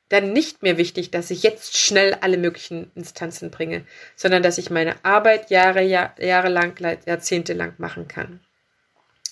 dann 0.09 0.33
nicht 0.33 0.63
mehr 0.63 0.77
wichtig, 0.77 1.11
dass 1.11 1.31
ich 1.31 1.43
jetzt 1.43 1.77
schnell 1.77 2.15
alle 2.21 2.39
möglichen 2.39 2.93
Instanzen 2.95 3.51
bringe, 3.51 3.85
sondern 4.15 4.43
dass 4.43 4.59
ich 4.59 4.71
meine 4.71 5.05
Arbeit 5.05 5.51
Jahre, 5.51 5.83
Jahr, 5.83 6.15
jahrelang, 6.21 6.75
jahrzehntelang 7.07 7.75
machen 7.79 8.07
kann. 8.07 8.41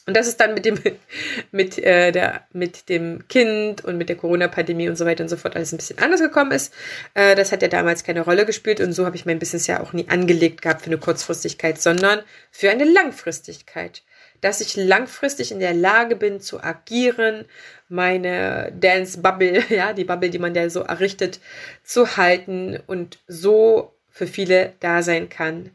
Und 0.07 0.15
das 0.15 0.27
ist 0.27 0.39
dann 0.39 0.53
mit 0.55 0.67
dem, 0.67 0.79
mit, 1.51 1.79
äh, 1.79 2.13
der, 2.13 2.47
mit 2.53 2.89
dem 2.89 3.27
Kind 3.29 3.85
und 3.85 3.97
mit 3.97 4.09
der 4.09 4.17
Corona-Pandemie 4.17 4.89
und 4.89 4.97
so 4.97 5.07
weiter 5.07 5.25
und 5.25 5.31
so 5.31 5.37
fort 5.37 5.57
alles 5.57 5.73
ein 5.73 5.79
bisschen 5.79 5.99
anders 5.99 6.21
gekommen 6.21 6.53
ist. 6.53 6.75
Äh, 7.15 7.35
das 7.35 7.53
hat 7.53 7.63
ja 7.63 7.69
damals 7.69 8.05
keine 8.05 8.21
Rolle 8.21 8.45
gespielt 8.45 8.81
und 8.81 8.93
so 8.93 9.07
habe 9.07 9.17
ich 9.17 9.25
mein 9.25 9.39
Business 9.39 9.67
ja 9.67 9.81
auch 9.81 9.93
nie 9.93 10.09
angelegt 10.09 10.63
gehabt 10.63 10.83
für 10.83 10.89
eine 10.89 10.99
Kurzfristigkeit, 10.99 11.81
sondern 11.81 12.21
für 12.51 12.71
eine 12.71 12.85
Langfristigkeit. 12.85 14.03
Dass 14.43 14.61
ich 14.61 14.77
langfristig 14.77 15.53
in 15.53 15.59
der 15.59 15.73
Lage 15.73 16.17
bin 16.17 16.39
zu 16.39 16.63
agieren, 16.63 17.47
meine 17.89 18.73
Dance 18.79 19.23
Bubble, 19.23 19.65
ja, 19.71 19.95
die 19.95 20.05
Bubble, 20.05 20.29
die 20.29 20.39
man 20.39 20.55
ja 20.55 20.69
so 20.69 20.81
errichtet, 20.81 21.41
zu 21.83 22.19
halten 22.19 22.79
und 22.87 23.21
so 23.27 23.95
für 24.11 24.27
viele 24.27 24.75
da 24.81 25.03
sein 25.03 25.31
kann. 25.31 25.71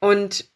Und 0.00 0.50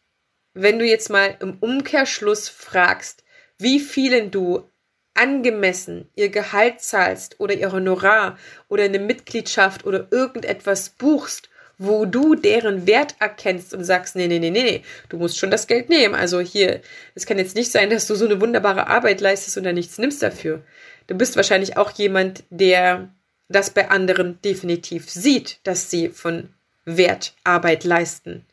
wenn 0.55 0.79
du 0.79 0.85
jetzt 0.85 1.09
mal 1.09 1.37
im 1.41 1.57
Umkehrschluss 1.59 2.49
fragst, 2.49 3.23
wie 3.59 3.79
vielen 3.79 4.31
du 4.31 4.67
angemessen 5.13 6.09
ihr 6.15 6.29
Gehalt 6.29 6.81
zahlst 6.81 7.39
oder 7.39 7.53
ihr 7.53 7.71
Honorar 7.71 8.37
oder 8.67 8.83
eine 8.83 8.99
Mitgliedschaft 8.99 9.85
oder 9.85 10.07
irgendetwas 10.11 10.89
buchst, 10.89 11.49
wo 11.77 12.05
du 12.05 12.35
deren 12.35 12.87
Wert 12.87 13.15
erkennst 13.19 13.73
und 13.73 13.83
sagst, 13.83 14.15
nee, 14.15 14.27
nee, 14.27 14.39
nee, 14.39 14.49
nee, 14.49 14.63
nee, 14.63 14.83
du 15.09 15.17
musst 15.17 15.37
schon 15.37 15.51
das 15.51 15.67
Geld 15.67 15.89
nehmen. 15.89 16.15
Also 16.15 16.39
hier, 16.39 16.81
es 17.15 17.25
kann 17.25 17.37
jetzt 17.37 17.55
nicht 17.55 17.71
sein, 17.71 17.89
dass 17.89 18.07
du 18.07 18.15
so 18.15 18.25
eine 18.25 18.39
wunderbare 18.39 18.87
Arbeit 18.87 19.19
leistest 19.21 19.57
und 19.57 19.65
dann 19.65 19.75
nichts 19.75 19.97
nimmst 19.97 20.23
dafür. 20.23 20.63
Du 21.07 21.15
bist 21.15 21.35
wahrscheinlich 21.35 21.77
auch 21.77 21.91
jemand, 21.91 22.43
der 22.49 23.09
das 23.49 23.69
bei 23.69 23.89
anderen 23.89 24.41
definitiv 24.41 25.09
sieht, 25.09 25.59
dass 25.63 25.91
sie 25.91 26.09
von 26.09 26.49
Wert 26.85 27.35
Arbeit 27.43 27.83
leisten. 27.83 28.45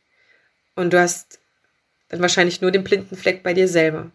Und 0.75 0.93
du 0.93 1.01
hast 1.01 1.39
dann 2.13 2.21
wahrscheinlich 2.21 2.61
nur 2.61 2.71
den 2.71 2.85
blinden 2.85 3.17
Fleck 3.17 3.43
bei 3.43 3.55
dir 3.55 3.67
selber. 3.67 4.11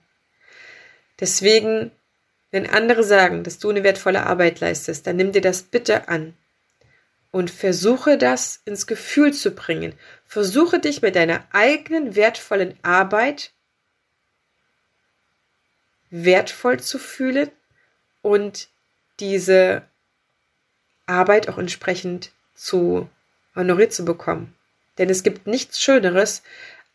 Deswegen, 1.19 1.91
wenn 2.51 2.69
andere 2.69 3.03
sagen, 3.03 3.43
dass 3.43 3.57
du 3.57 3.71
eine 3.71 3.83
wertvolle 3.83 4.23
Arbeit 4.23 4.59
leistest, 4.59 5.07
dann 5.07 5.15
nimm 5.15 5.31
dir 5.31 5.41
das 5.41 5.63
bitte 5.63 6.07
an 6.07 6.35
und 7.31 7.49
versuche 7.49 8.19
das 8.19 8.61
ins 8.65 8.85
Gefühl 8.85 9.33
zu 9.33 9.49
bringen. 9.49 9.93
Versuche 10.27 10.79
dich 10.79 11.01
mit 11.01 11.15
deiner 11.15 11.43
eigenen 11.51 12.15
wertvollen 12.15 12.77
Arbeit 12.83 13.51
wertvoll 16.11 16.79
zu 16.79 16.99
fühlen 16.99 17.49
und 18.21 18.69
diese 19.19 19.81
Arbeit 21.07 21.49
auch 21.49 21.57
entsprechend 21.57 22.31
zu 22.53 23.09
honoriert 23.55 23.91
zu 23.91 24.05
bekommen. 24.05 24.53
Denn 24.99 25.09
es 25.09 25.23
gibt 25.23 25.47
nichts 25.47 25.81
Schöneres, 25.81 26.43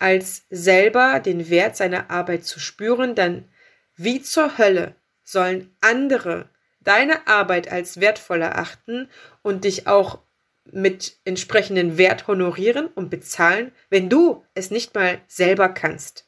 als 0.03 0.43
selber 0.49 1.21
den 1.21 1.49
Wert 1.49 1.77
seiner 1.77 2.11
Arbeit 2.11 2.43
zu 2.43 2.59
spüren, 2.59 3.15
dann 3.15 3.47
wie 3.95 4.21
zur 4.21 4.57
Hölle 4.57 4.95
sollen 5.23 5.73
andere 5.79 6.49
deine 6.81 7.25
Arbeit 7.25 7.71
als 7.71 8.01
wertvoll 8.01 8.41
erachten 8.41 9.09
und 9.43 9.63
dich 9.63 9.87
auch 9.87 10.19
mit 10.65 11.15
entsprechendem 11.23 11.97
Wert 11.97 12.27
honorieren 12.27 12.87
und 12.87 13.09
bezahlen, 13.09 13.71
wenn 13.89 14.09
du 14.09 14.43
es 14.55 14.71
nicht 14.71 14.93
mal 14.93 15.21
selber 15.29 15.69
kannst. 15.69 16.27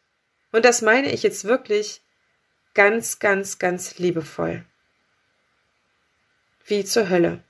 Und 0.53 0.63
das 0.63 0.81
meine 0.81 1.11
ich 1.11 1.23
jetzt 1.23 1.43
wirklich 1.43 2.01
ganz, 2.75 3.19
ganz, 3.19 3.59
ganz 3.59 3.97
liebevoll. 3.97 4.63
Wie 6.65 6.85
zur 6.85 7.09
Hölle 7.09 7.43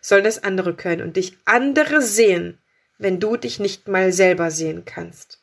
sollen 0.00 0.24
das 0.24 0.42
andere 0.42 0.74
können 0.74 1.02
und 1.02 1.16
dich 1.16 1.36
andere 1.44 2.00
sehen, 2.00 2.56
wenn 2.96 3.20
du 3.20 3.36
dich 3.36 3.60
nicht 3.60 3.86
mal 3.86 4.12
selber 4.12 4.50
sehen 4.50 4.86
kannst. 4.86 5.42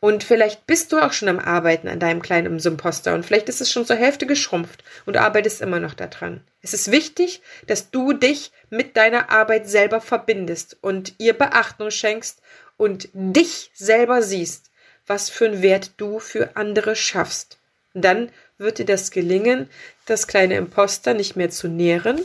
Und 0.00 0.24
vielleicht 0.24 0.66
bist 0.66 0.92
du 0.92 0.98
auch 0.98 1.12
schon 1.12 1.28
am 1.28 1.38
Arbeiten 1.38 1.86
an 1.86 2.00
deinem 2.00 2.22
kleinen 2.22 2.58
Imposter 2.58 3.14
und 3.14 3.24
vielleicht 3.24 3.50
ist 3.50 3.60
es 3.60 3.70
schon 3.70 3.84
zur 3.84 3.96
Hälfte 3.96 4.26
geschrumpft 4.26 4.82
und 5.04 5.18
arbeitest 5.18 5.60
immer 5.60 5.78
noch 5.78 5.92
daran. 5.92 6.40
Es 6.62 6.72
ist 6.72 6.90
wichtig, 6.90 7.42
dass 7.66 7.90
du 7.90 8.14
dich 8.14 8.50
mit 8.70 8.96
deiner 8.96 9.30
Arbeit 9.30 9.68
selber 9.68 10.00
verbindest 10.00 10.78
und 10.80 11.14
ihr 11.18 11.34
Beachtung 11.34 11.90
schenkst 11.90 12.40
und 12.78 13.10
dich 13.12 13.70
selber 13.74 14.22
siehst, 14.22 14.70
was 15.06 15.28
für 15.28 15.46
einen 15.46 15.60
Wert 15.60 15.92
du 15.98 16.18
für 16.18 16.56
andere 16.56 16.96
schaffst. 16.96 17.58
dann 17.92 18.30
wird 18.56 18.78
dir 18.78 18.84
das 18.84 19.10
gelingen, 19.10 19.68
das 20.06 20.26
kleine 20.26 20.56
Imposter 20.56 21.14
nicht 21.14 21.34
mehr 21.34 21.50
zu 21.50 21.66
nähren, 21.66 22.20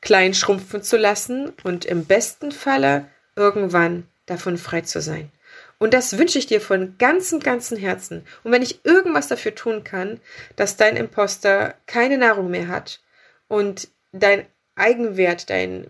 klein 0.00 0.34
schrumpfen 0.34 0.82
zu 0.82 0.96
lassen 0.96 1.52
und 1.62 1.84
im 1.84 2.04
besten 2.04 2.52
Falle 2.52 3.06
irgendwann 3.36 4.06
davon 4.26 4.58
frei 4.58 4.82
zu 4.82 5.00
sein. 5.00 5.30
Und 5.78 5.94
das 5.94 6.18
wünsche 6.18 6.38
ich 6.38 6.46
dir 6.46 6.60
von 6.60 6.96
ganzem, 6.98 7.40
ganzem 7.40 7.78
Herzen. 7.78 8.26
Und 8.42 8.52
wenn 8.52 8.62
ich 8.62 8.84
irgendwas 8.84 9.28
dafür 9.28 9.54
tun 9.54 9.84
kann, 9.84 10.20
dass 10.56 10.76
dein 10.76 10.96
Imposter 10.96 11.74
keine 11.86 12.18
Nahrung 12.18 12.50
mehr 12.50 12.68
hat 12.68 13.00
und 13.46 13.88
dein 14.12 14.46
Eigenwert, 14.74 15.50
dein 15.50 15.88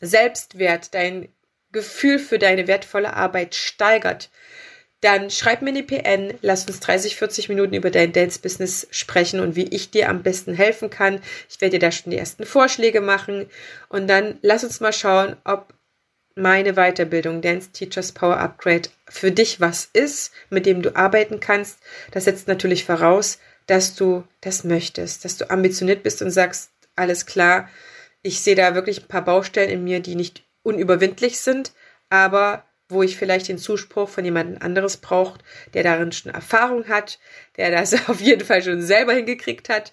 Selbstwert, 0.00 0.94
dein 0.94 1.28
Gefühl 1.72 2.18
für 2.18 2.38
deine 2.38 2.66
wertvolle 2.66 3.14
Arbeit 3.14 3.54
steigert, 3.54 4.30
dann 5.00 5.28
schreib 5.28 5.60
mir 5.60 5.68
eine 5.68 5.82
PN, 5.82 6.32
lass 6.40 6.66
uns 6.66 6.80
30, 6.80 7.16
40 7.16 7.50
Minuten 7.50 7.74
über 7.74 7.90
dein 7.90 8.12
Dance-Business 8.12 8.88
sprechen 8.90 9.40
und 9.40 9.54
wie 9.54 9.68
ich 9.68 9.90
dir 9.90 10.08
am 10.08 10.22
besten 10.22 10.54
helfen 10.54 10.88
kann. 10.88 11.20
Ich 11.50 11.60
werde 11.60 11.72
dir 11.72 11.86
da 11.86 11.92
schon 11.92 12.10
die 12.10 12.16
ersten 12.16 12.46
Vorschläge 12.46 13.02
machen 13.02 13.50
und 13.90 14.08
dann 14.08 14.38
lass 14.40 14.64
uns 14.64 14.80
mal 14.80 14.94
schauen, 14.94 15.36
ob 15.44 15.74
meine 16.34 16.74
Weiterbildung 16.74 17.40
Dance 17.40 17.70
Teachers 17.70 18.12
Power 18.12 18.38
Upgrade 18.38 18.88
für 19.08 19.30
dich 19.30 19.60
was 19.60 19.88
ist, 19.92 20.32
mit 20.50 20.66
dem 20.66 20.82
du 20.82 20.96
arbeiten 20.96 21.40
kannst. 21.40 21.78
Das 22.10 22.24
setzt 22.24 22.48
natürlich 22.48 22.84
voraus, 22.84 23.38
dass 23.66 23.94
du 23.94 24.24
das 24.40 24.64
möchtest, 24.64 25.24
dass 25.24 25.36
du 25.36 25.50
ambitioniert 25.50 26.02
bist 26.02 26.22
und 26.22 26.30
sagst, 26.30 26.70
alles 26.96 27.26
klar, 27.26 27.68
ich 28.22 28.40
sehe 28.40 28.56
da 28.56 28.74
wirklich 28.74 29.02
ein 29.02 29.08
paar 29.08 29.24
Baustellen 29.24 29.70
in 29.70 29.84
mir, 29.84 30.00
die 30.00 30.14
nicht 30.16 30.44
unüberwindlich 30.62 31.38
sind, 31.40 31.72
aber 32.08 32.64
wo 32.88 33.02
ich 33.02 33.16
vielleicht 33.16 33.48
den 33.48 33.58
Zuspruch 33.58 34.08
von 34.08 34.24
jemand 34.24 34.60
anderes 34.62 34.98
braucht, 34.98 35.42
der 35.72 35.82
darin 35.82 36.12
schon 36.12 36.32
Erfahrung 36.32 36.88
hat, 36.88 37.18
der 37.56 37.70
das 37.70 37.94
auf 38.08 38.20
jeden 38.20 38.44
Fall 38.44 38.62
schon 38.62 38.82
selber 38.82 39.14
hingekriegt 39.14 39.68
hat 39.68 39.92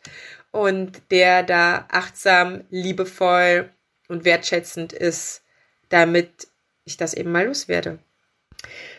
und 0.51 1.01
der 1.11 1.43
da 1.43 1.85
achtsam, 1.89 2.63
liebevoll 2.69 3.69
und 4.07 4.25
wertschätzend 4.25 4.91
ist, 4.91 5.43
damit 5.91 6.47
ich 6.83 6.97
das 6.97 7.13
eben 7.13 7.31
mal 7.31 7.45
loswerde. 7.45 7.99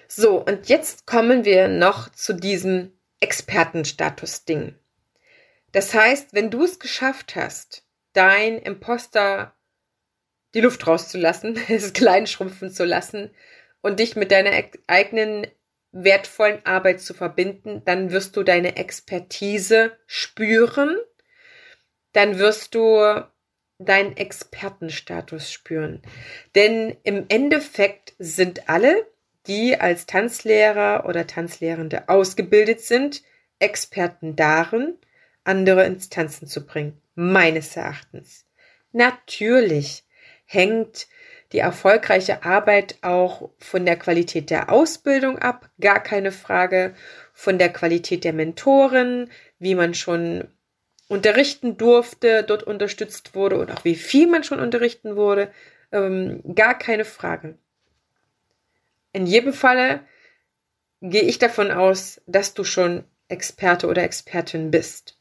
So, 0.08 0.38
und 0.38 0.68
jetzt 0.68 1.06
kommen 1.06 1.44
wir 1.44 1.68
noch 1.68 2.10
zu 2.10 2.34
diesem 2.34 2.92
Expertenstatus-Ding. 3.20 4.74
Das 5.72 5.94
heißt, 5.94 6.34
wenn 6.34 6.50
du 6.50 6.64
es 6.64 6.78
geschafft 6.78 7.34
hast, 7.34 7.84
dein 8.12 8.58
Imposter 8.58 9.54
die 10.54 10.60
Luft 10.60 10.86
rauszulassen, 10.86 11.58
es 11.68 11.92
klein 11.92 12.26
schrumpfen 12.26 12.70
zu 12.70 12.84
lassen 12.84 13.30
und 13.80 14.00
dich 14.00 14.16
mit 14.16 14.30
deiner 14.30 14.52
eigenen 14.86 15.46
wertvollen 15.92 16.64
Arbeit 16.64 17.00
zu 17.00 17.14
verbinden, 17.14 17.82
dann 17.84 18.12
wirst 18.12 18.36
du 18.36 18.42
deine 18.42 18.76
Expertise 18.76 19.96
spüren, 20.06 20.96
dann 22.12 22.38
wirst 22.38 22.74
du 22.74 23.24
deinen 23.84 24.16
Expertenstatus 24.16 25.52
spüren. 25.52 26.02
Denn 26.54 26.96
im 27.02 27.26
Endeffekt 27.28 28.14
sind 28.18 28.68
alle, 28.68 29.06
die 29.46 29.78
als 29.78 30.06
Tanzlehrer 30.06 31.04
oder 31.06 31.26
Tanzlehrende 31.26 32.08
ausgebildet 32.08 32.80
sind, 32.80 33.22
Experten 33.58 34.36
darin, 34.36 34.94
andere 35.44 35.84
ins 35.84 36.08
Tanzen 36.08 36.46
zu 36.46 36.66
bringen. 36.66 37.00
Meines 37.14 37.76
Erachtens. 37.76 38.46
Natürlich 38.92 40.04
hängt 40.44 41.06
die 41.52 41.58
erfolgreiche 41.58 42.44
Arbeit 42.44 42.96
auch 43.02 43.50
von 43.58 43.84
der 43.84 43.96
Qualität 43.96 44.50
der 44.50 44.72
Ausbildung 44.72 45.38
ab, 45.38 45.70
gar 45.80 46.02
keine 46.02 46.32
Frage, 46.32 46.94
von 47.34 47.58
der 47.58 47.70
Qualität 47.70 48.24
der 48.24 48.32
Mentoren, 48.32 49.30
wie 49.58 49.74
man 49.74 49.94
schon 49.94 50.48
unterrichten 51.12 51.76
durfte, 51.76 52.42
dort 52.42 52.62
unterstützt 52.62 53.34
wurde 53.34 53.58
und 53.58 53.70
auch 53.70 53.84
wie 53.84 53.96
viel 53.96 54.26
man 54.26 54.44
schon 54.44 54.60
unterrichten 54.60 55.14
wurde, 55.14 55.52
ähm, 55.92 56.40
gar 56.54 56.78
keine 56.78 57.04
Frage. 57.04 57.58
In 59.12 59.26
jedem 59.26 59.52
Falle 59.52 60.00
gehe 61.02 61.20
ich 61.20 61.38
davon 61.38 61.70
aus, 61.70 62.22
dass 62.26 62.54
du 62.54 62.64
schon 62.64 63.04
Experte 63.28 63.88
oder 63.88 64.02
Expertin 64.02 64.70
bist. 64.70 65.18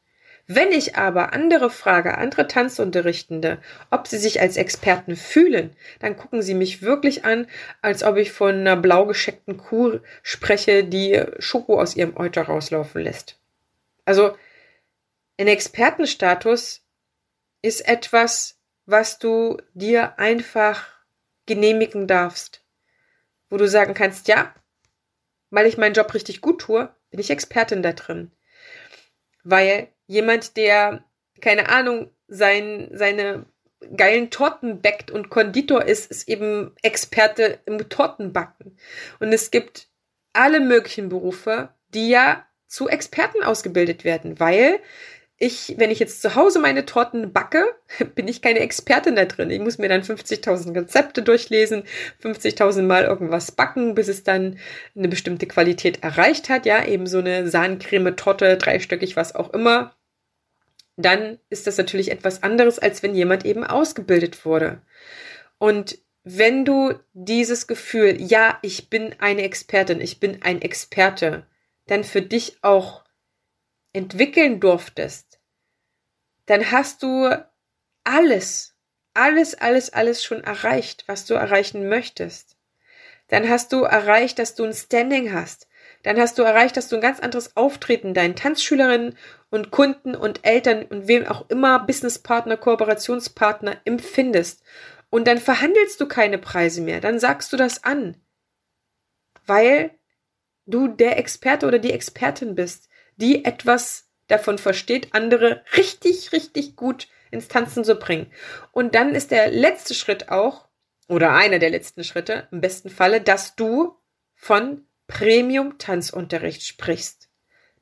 Wenn 0.47 0.71
ich 0.71 0.95
aber 0.95 1.33
andere 1.33 1.69
frage, 1.69 2.17
andere 2.17 2.47
Tanzunterrichtende, 2.47 3.57
ob 3.89 4.07
sie 4.07 4.17
sich 4.17 4.39
als 4.39 4.55
Experten 4.55 5.17
fühlen, 5.17 5.75
dann 5.99 6.15
gucken 6.15 6.41
sie 6.41 6.53
mich 6.53 6.81
wirklich 6.81 7.25
an, 7.25 7.47
als 7.81 8.03
ob 8.03 8.15
ich 8.15 8.31
von 8.31 8.55
einer 8.55 8.77
blau 8.77 9.07
gescheckten 9.07 9.57
Kuh 9.57 9.99
spreche, 10.23 10.85
die 10.85 11.21
Schoko 11.39 11.81
aus 11.81 11.97
ihrem 11.97 12.15
Euter 12.15 12.43
rauslaufen 12.43 13.01
lässt. 13.01 13.37
Also, 14.05 14.35
ein 15.41 15.47
Expertenstatus 15.47 16.85
ist 17.61 17.87
etwas, 17.87 18.59
was 18.85 19.19
du 19.19 19.57
dir 19.73 20.19
einfach 20.19 20.87
genehmigen 21.45 22.07
darfst. 22.07 22.63
Wo 23.49 23.57
du 23.57 23.67
sagen 23.67 23.93
kannst, 23.93 24.27
ja, 24.27 24.53
weil 25.49 25.65
ich 25.65 25.77
meinen 25.77 25.93
Job 25.95 26.13
richtig 26.13 26.41
gut 26.41 26.61
tue, 26.61 26.93
bin 27.09 27.19
ich 27.19 27.29
Expertin 27.29 27.83
da 27.83 27.91
drin. 27.93 28.31
Weil 29.43 29.89
jemand, 30.07 30.57
der, 30.57 31.03
keine 31.41 31.69
Ahnung, 31.69 32.11
sein, 32.27 32.89
seine 32.93 33.45
geilen 33.97 34.29
Torten 34.29 34.81
backt 34.81 35.11
und 35.11 35.29
Konditor 35.29 35.83
ist, 35.83 36.09
ist 36.11 36.29
eben 36.29 36.75
Experte 36.83 37.59
im 37.65 37.89
Tortenbacken. 37.89 38.77
Und 39.19 39.33
es 39.33 39.51
gibt 39.51 39.89
alle 40.33 40.59
möglichen 40.59 41.09
Berufe, 41.09 41.69
die 41.89 42.09
ja 42.09 42.45
zu 42.67 42.87
Experten 42.87 43.43
ausgebildet 43.43 44.05
werden, 44.05 44.39
weil 44.39 44.79
ich, 45.41 45.75
wenn 45.77 45.91
ich 45.91 45.99
jetzt 45.99 46.21
zu 46.21 46.35
Hause 46.35 46.59
meine 46.59 46.85
Torten 46.85 47.33
backe, 47.33 47.65
bin 48.15 48.27
ich 48.27 48.41
keine 48.41 48.59
Expertin 48.59 49.15
da 49.15 49.25
drin. 49.25 49.49
Ich 49.49 49.59
muss 49.59 49.77
mir 49.77 49.89
dann 49.89 50.03
50.000 50.03 50.75
Rezepte 50.75 51.23
durchlesen, 51.23 51.83
50.000 52.23 52.83
Mal 52.83 53.03
irgendwas 53.03 53.51
backen, 53.51 53.95
bis 53.95 54.07
es 54.07 54.23
dann 54.23 54.57
eine 54.95 55.07
bestimmte 55.07 55.47
Qualität 55.47 56.03
erreicht 56.03 56.49
hat. 56.49 56.65
Ja, 56.65 56.85
eben 56.85 57.07
so 57.07 57.19
eine 57.19 57.47
Sahncreme, 57.47 58.15
Torte, 58.15 58.57
dreistöckig, 58.57 59.15
was 59.15 59.35
auch 59.35 59.53
immer 59.53 59.95
dann 60.97 61.39
ist 61.49 61.67
das 61.67 61.77
natürlich 61.77 62.11
etwas 62.11 62.43
anderes, 62.43 62.79
als 62.79 63.03
wenn 63.03 63.15
jemand 63.15 63.45
eben 63.45 63.63
ausgebildet 63.63 64.45
wurde. 64.45 64.81
Und 65.57 65.97
wenn 66.23 66.65
du 66.65 66.93
dieses 67.13 67.67
Gefühl, 67.67 68.21
ja, 68.21 68.59
ich 68.61 68.89
bin 68.89 69.15
eine 69.19 69.41
Expertin, 69.41 70.01
ich 70.01 70.19
bin 70.19 70.41
ein 70.41 70.61
Experte, 70.61 71.47
dann 71.87 72.03
für 72.03 72.21
dich 72.21 72.57
auch 72.61 73.03
entwickeln 73.93 74.59
durftest, 74.59 75.30
dann 76.51 76.69
hast 76.69 77.01
du 77.01 77.29
alles, 78.03 78.75
alles, 79.13 79.55
alles, 79.55 79.93
alles 79.93 80.21
schon 80.21 80.43
erreicht, 80.43 81.05
was 81.07 81.25
du 81.25 81.33
erreichen 81.33 81.87
möchtest. 81.87 82.57
Dann 83.29 83.47
hast 83.47 83.71
du 83.71 83.83
erreicht, 83.83 84.37
dass 84.37 84.53
du 84.53 84.65
ein 84.65 84.73
Standing 84.73 85.31
hast. 85.31 85.69
Dann 86.03 86.19
hast 86.19 86.37
du 86.37 86.41
erreicht, 86.43 86.75
dass 86.75 86.89
du 86.89 86.97
ein 86.97 87.01
ganz 87.01 87.21
anderes 87.21 87.55
Auftreten 87.55 88.13
deinen 88.13 88.35
Tanzschülerinnen 88.35 89.17
und 89.49 89.71
Kunden 89.71 90.13
und 90.13 90.45
Eltern 90.45 90.83
und 90.83 91.07
wem 91.07 91.25
auch 91.25 91.49
immer 91.49 91.79
Businesspartner, 91.85 92.57
Kooperationspartner 92.57 93.77
empfindest. 93.85 94.61
Und 95.09 95.27
dann 95.27 95.37
verhandelst 95.37 96.01
du 96.01 96.05
keine 96.05 96.37
Preise 96.37 96.81
mehr, 96.81 96.99
dann 96.99 97.17
sagst 97.17 97.53
du 97.53 97.55
das 97.55 97.85
an. 97.85 98.17
Weil 99.45 99.91
du 100.65 100.89
der 100.89 101.17
Experte 101.17 101.65
oder 101.65 101.79
die 101.79 101.93
Expertin 101.93 102.55
bist, 102.55 102.89
die 103.15 103.45
etwas 103.45 104.10
davon 104.31 104.57
versteht, 104.57 105.13
andere 105.13 105.63
richtig, 105.75 106.31
richtig 106.31 106.75
gut 106.75 107.07
ins 107.31 107.47
Tanzen 107.47 107.83
zu 107.83 107.95
bringen. 107.95 108.31
Und 108.71 108.95
dann 108.95 109.15
ist 109.15 109.31
der 109.31 109.51
letzte 109.51 109.93
Schritt 109.93 110.29
auch, 110.29 110.67
oder 111.07 111.33
einer 111.33 111.59
der 111.59 111.69
letzten 111.69 112.03
Schritte, 112.03 112.47
im 112.51 112.61
besten 112.61 112.89
Falle, 112.89 113.21
dass 113.21 113.55
du 113.55 113.97
von 114.33 114.85
Premium-Tanzunterricht 115.07 116.63
sprichst. 116.63 117.29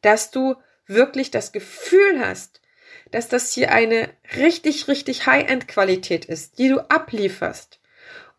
Dass 0.01 0.31
du 0.31 0.55
wirklich 0.85 1.29
das 1.29 1.51
Gefühl 1.51 2.19
hast, 2.19 2.61
dass 3.11 3.27
das 3.27 3.53
hier 3.53 3.71
eine 3.71 4.09
richtig, 4.35 4.87
richtig 4.87 5.25
High-End-Qualität 5.25 6.25
ist, 6.25 6.57
die 6.57 6.69
du 6.69 6.79
ablieferst. 6.89 7.79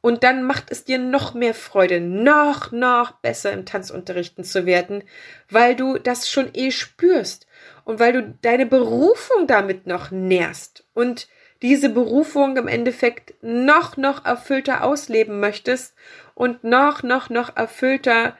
Und 0.00 0.24
dann 0.24 0.42
macht 0.42 0.70
es 0.70 0.84
dir 0.84 0.98
noch 0.98 1.34
mehr 1.34 1.54
Freude, 1.54 2.00
noch, 2.00 2.72
noch 2.72 3.12
besser 3.20 3.52
im 3.52 3.66
Tanzunterrichten 3.66 4.44
zu 4.44 4.64
werden, 4.64 5.04
weil 5.50 5.76
du 5.76 5.98
das 5.98 6.30
schon 6.30 6.50
eh 6.54 6.70
spürst 6.70 7.46
und 7.90 7.98
weil 7.98 8.12
du 8.12 8.38
deine 8.40 8.66
Berufung 8.66 9.48
damit 9.48 9.88
noch 9.88 10.12
nährst 10.12 10.86
und 10.94 11.26
diese 11.60 11.88
Berufung 11.88 12.56
im 12.56 12.68
Endeffekt 12.68 13.34
noch, 13.42 13.96
noch 13.96 14.24
erfüllter 14.24 14.84
ausleben 14.84 15.40
möchtest 15.40 15.96
und 16.36 16.62
noch, 16.62 17.02
noch, 17.02 17.30
noch 17.30 17.56
erfüllter 17.56 18.38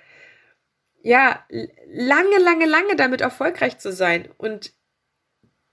ja, 1.03 1.45
lange, 1.51 2.39
lange, 2.39 2.67
lange 2.67 2.95
damit 2.95 3.23
erfolgreich 3.23 3.79
zu 3.79 3.93
sein. 3.93 4.29
Und 4.39 4.73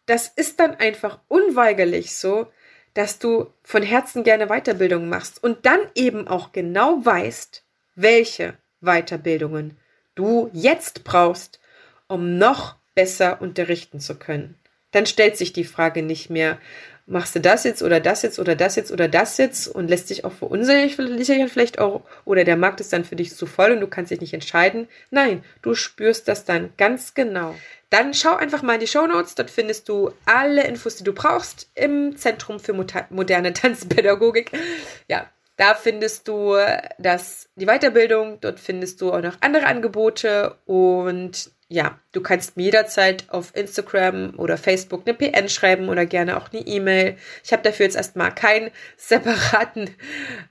das 0.07 0.27
ist 0.27 0.59
dann 0.59 0.73
einfach 0.73 1.19
unweigerlich 1.27 2.15
so, 2.15 2.51
dass 2.95 3.19
du 3.19 3.53
von 3.61 3.83
Herzen 3.83 4.23
gerne 4.23 4.47
Weiterbildung 4.47 5.07
machst 5.07 5.43
und 5.43 5.67
dann 5.67 5.81
eben 5.93 6.27
auch 6.27 6.51
genau 6.51 7.05
weißt, 7.05 7.63
welche 7.93 8.57
Weiterbildungen 8.81 9.77
du 10.15 10.49
jetzt 10.51 11.03
brauchst, 11.03 11.59
um 12.07 12.39
noch 12.39 12.76
besser 12.97 13.43
unterrichten 13.43 13.99
zu 13.99 14.15
können. 14.15 14.55
Dann 14.89 15.05
stellt 15.05 15.37
sich 15.37 15.53
die 15.53 15.65
Frage 15.65 16.01
nicht 16.01 16.31
mehr, 16.31 16.57
machst 17.05 17.35
du 17.35 17.39
das 17.39 17.63
jetzt 17.63 17.83
oder 17.83 17.99
das 17.99 18.23
jetzt 18.23 18.39
oder 18.39 18.55
das 18.55 18.75
jetzt 18.75 18.91
oder 18.91 19.07
das 19.07 19.37
jetzt 19.37 19.67
und 19.67 19.87
lässt 19.87 20.09
dich 20.09 20.25
auch 20.25 20.31
verunsichern 20.31 21.47
vielleicht 21.47 21.77
auch 21.77 22.01
oder 22.25 22.43
der 22.43 22.57
Markt 22.57 22.81
ist 22.81 22.91
dann 22.91 23.05
für 23.05 23.15
dich 23.15 23.35
zu 23.35 23.45
voll 23.45 23.71
und 23.71 23.81
du 23.81 23.87
kannst 23.87 24.09
dich 24.09 24.19
nicht 24.19 24.33
entscheiden. 24.33 24.87
Nein, 25.11 25.43
du 25.61 25.75
spürst 25.75 26.27
das 26.27 26.43
dann 26.43 26.71
ganz 26.75 27.13
genau. 27.13 27.53
Dann 27.91 28.15
schau 28.15 28.35
einfach 28.35 28.63
mal 28.63 28.73
in 28.73 28.79
die 28.79 28.87
Show 28.87 29.05
Notes, 29.05 29.35
dort 29.35 29.51
findest 29.51 29.87
du 29.89 30.11
alle 30.25 30.65
Infos, 30.65 30.95
die 30.95 31.03
du 31.03 31.13
brauchst 31.13 31.69
im 31.75 32.17
Zentrum 32.17 32.59
für 32.59 32.73
moderne 32.73 33.53
Tanzpädagogik. 33.53 34.49
Ja, 35.07 35.29
da 35.55 35.75
findest 35.75 36.27
du 36.27 36.55
das, 36.97 37.47
die 37.55 37.67
Weiterbildung, 37.67 38.39
dort 38.41 38.59
findest 38.59 39.01
du 39.01 39.13
auch 39.13 39.21
noch 39.21 39.37
andere 39.41 39.67
Angebote 39.67 40.55
und 40.65 41.51
ja, 41.69 41.99
du 42.13 42.21
kannst 42.21 42.55
mir 42.55 42.63
jederzeit 42.63 43.25
auf 43.29 43.53
Instagram 43.53 44.35
oder 44.37 44.57
Facebook 44.57 45.03
eine 45.05 45.13
PN 45.13 45.49
schreiben 45.49 45.89
oder 45.89 46.05
gerne 46.05 46.37
auch 46.37 46.49
eine 46.51 46.65
E-Mail. 46.65 47.17
Ich 47.43 47.51
habe 47.51 47.63
dafür 47.63 47.85
jetzt 47.85 47.97
erstmal 47.97 48.33
keinen 48.33 48.71
separaten, 48.97 49.89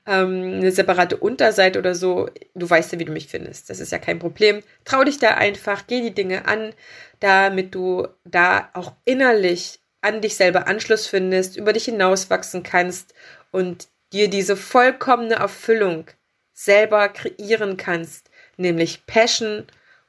ähm, 0.06 0.56
eine 0.56 0.72
separate 0.72 1.16
Unterseite 1.16 1.78
oder 1.78 1.94
so. 1.94 2.28
Du 2.54 2.68
weißt 2.68 2.92
ja, 2.92 2.98
wie 2.98 3.06
du 3.06 3.12
mich 3.12 3.28
findest. 3.28 3.70
Das 3.70 3.80
ist 3.80 3.92
ja 3.92 3.98
kein 3.98 4.18
Problem. 4.18 4.62
Trau 4.84 5.04
dich 5.04 5.18
da 5.18 5.30
einfach, 5.30 5.86
geh 5.86 6.02
die 6.02 6.14
Dinge 6.14 6.46
an, 6.46 6.74
damit 7.20 7.74
du 7.74 8.06
da 8.24 8.68
auch 8.74 8.92
innerlich 9.06 9.78
an 10.02 10.20
dich 10.20 10.36
selber 10.36 10.68
Anschluss 10.68 11.06
findest, 11.06 11.56
über 11.56 11.72
dich 11.72 11.86
hinauswachsen 11.86 12.62
kannst 12.62 13.14
und 13.52 13.88
dir 14.12 14.28
diese 14.28 14.56
vollkommene 14.56 15.36
Erfüllung 15.36 16.06
selber 16.52 17.08
kreieren 17.08 17.78
kannst, 17.78 18.30
nämlich 18.58 19.06
Passion 19.06 19.66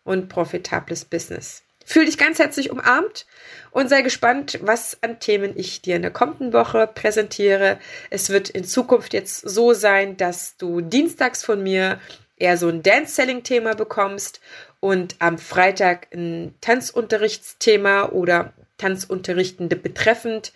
und 0.08 0.30
profitables 0.30 1.06
Business. 1.06 1.64
Fühl 1.86 2.06
dich 2.06 2.18
ganz 2.18 2.40
herzlich 2.40 2.72
umarmt 2.72 3.26
und 3.72 3.90
sei 3.90 4.02
gespannt, 4.02 4.60
was 4.62 4.98
an 5.04 5.20
Themen 5.20 5.54
ich 5.56 5.82
dir 5.82 5.96
in 5.96 6.02
der 6.02 6.12
kommenden 6.12 6.52
Woche 6.52 6.88
präsentiere. 6.88 7.78
Es 8.10 8.30
wird 8.30 8.50
in 8.50 8.64
Zukunft 8.64 9.14
jetzt 9.14 9.42
so 9.48 9.74
sein, 9.74 10.18
dass 10.18 10.58
du 10.58 10.82
dienstags 10.82 11.44
von 11.44 11.62
mir 11.64 12.00
eher 12.36 12.58
so 12.58 12.68
ein 12.68 12.84
Dance-Selling-Thema 12.84 13.76
bekommst 13.76 14.42
und 14.80 15.16
am 15.20 15.38
Freitag 15.38 16.08
ein 16.14 16.56
Tanzunterrichtsthema 16.62 18.10
oder 18.10 18.54
Tanzunterrichtende 18.78 19.76
betreffend. 19.76 20.54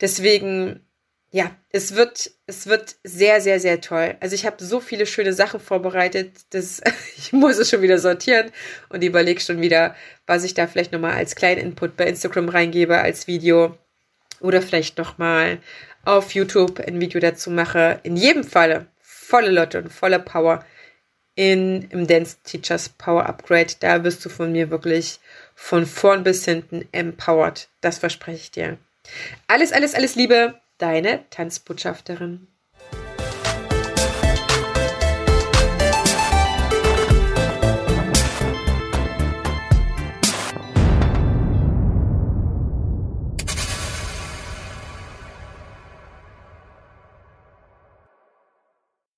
Deswegen 0.00 0.80
ja, 1.34 1.50
es 1.70 1.96
wird, 1.96 2.30
es 2.46 2.68
wird 2.68 2.94
sehr, 3.02 3.40
sehr, 3.40 3.58
sehr 3.58 3.80
toll. 3.80 4.14
Also 4.20 4.36
ich 4.36 4.46
habe 4.46 4.62
so 4.62 4.78
viele 4.78 5.04
schöne 5.04 5.32
Sachen 5.32 5.58
vorbereitet, 5.58 6.30
dass 6.50 6.80
ich 7.16 7.32
muss 7.32 7.58
es 7.58 7.70
schon 7.70 7.82
wieder 7.82 7.98
sortieren 7.98 8.52
und 8.88 9.02
überlege 9.02 9.40
schon 9.40 9.60
wieder, 9.60 9.96
was 10.28 10.44
ich 10.44 10.54
da 10.54 10.68
vielleicht 10.68 10.92
nochmal 10.92 11.14
als 11.14 11.34
kleinen 11.34 11.60
Input 11.60 11.96
bei 11.96 12.06
Instagram 12.06 12.50
reingebe 12.50 13.00
als 13.00 13.26
Video 13.26 13.76
oder 14.38 14.62
vielleicht 14.62 14.96
nochmal 14.96 15.58
auf 16.04 16.36
YouTube 16.36 16.78
ein 16.78 17.00
Video 17.00 17.18
dazu 17.18 17.50
mache. 17.50 17.98
In 18.04 18.14
jedem 18.14 18.44
Falle 18.44 18.86
volle 19.00 19.50
Lotte 19.50 19.82
und 19.82 19.92
volle 19.92 20.20
Power 20.20 20.64
in, 21.34 21.88
im 21.90 22.06
Dance 22.06 22.36
Teachers 22.44 22.90
Power 22.90 23.26
Upgrade. 23.26 23.74
Da 23.80 24.04
wirst 24.04 24.24
du 24.24 24.28
von 24.28 24.52
mir 24.52 24.70
wirklich 24.70 25.18
von 25.56 25.84
vorn 25.84 26.22
bis 26.22 26.44
hinten 26.44 26.86
empowered. 26.92 27.66
Das 27.80 27.98
verspreche 27.98 28.38
ich 28.38 28.50
dir. 28.52 28.78
Alles, 29.48 29.72
alles, 29.72 29.96
alles 29.96 30.14
Liebe 30.14 30.60
deine 30.84 31.24
Tanzbotschafterin. 31.30 32.46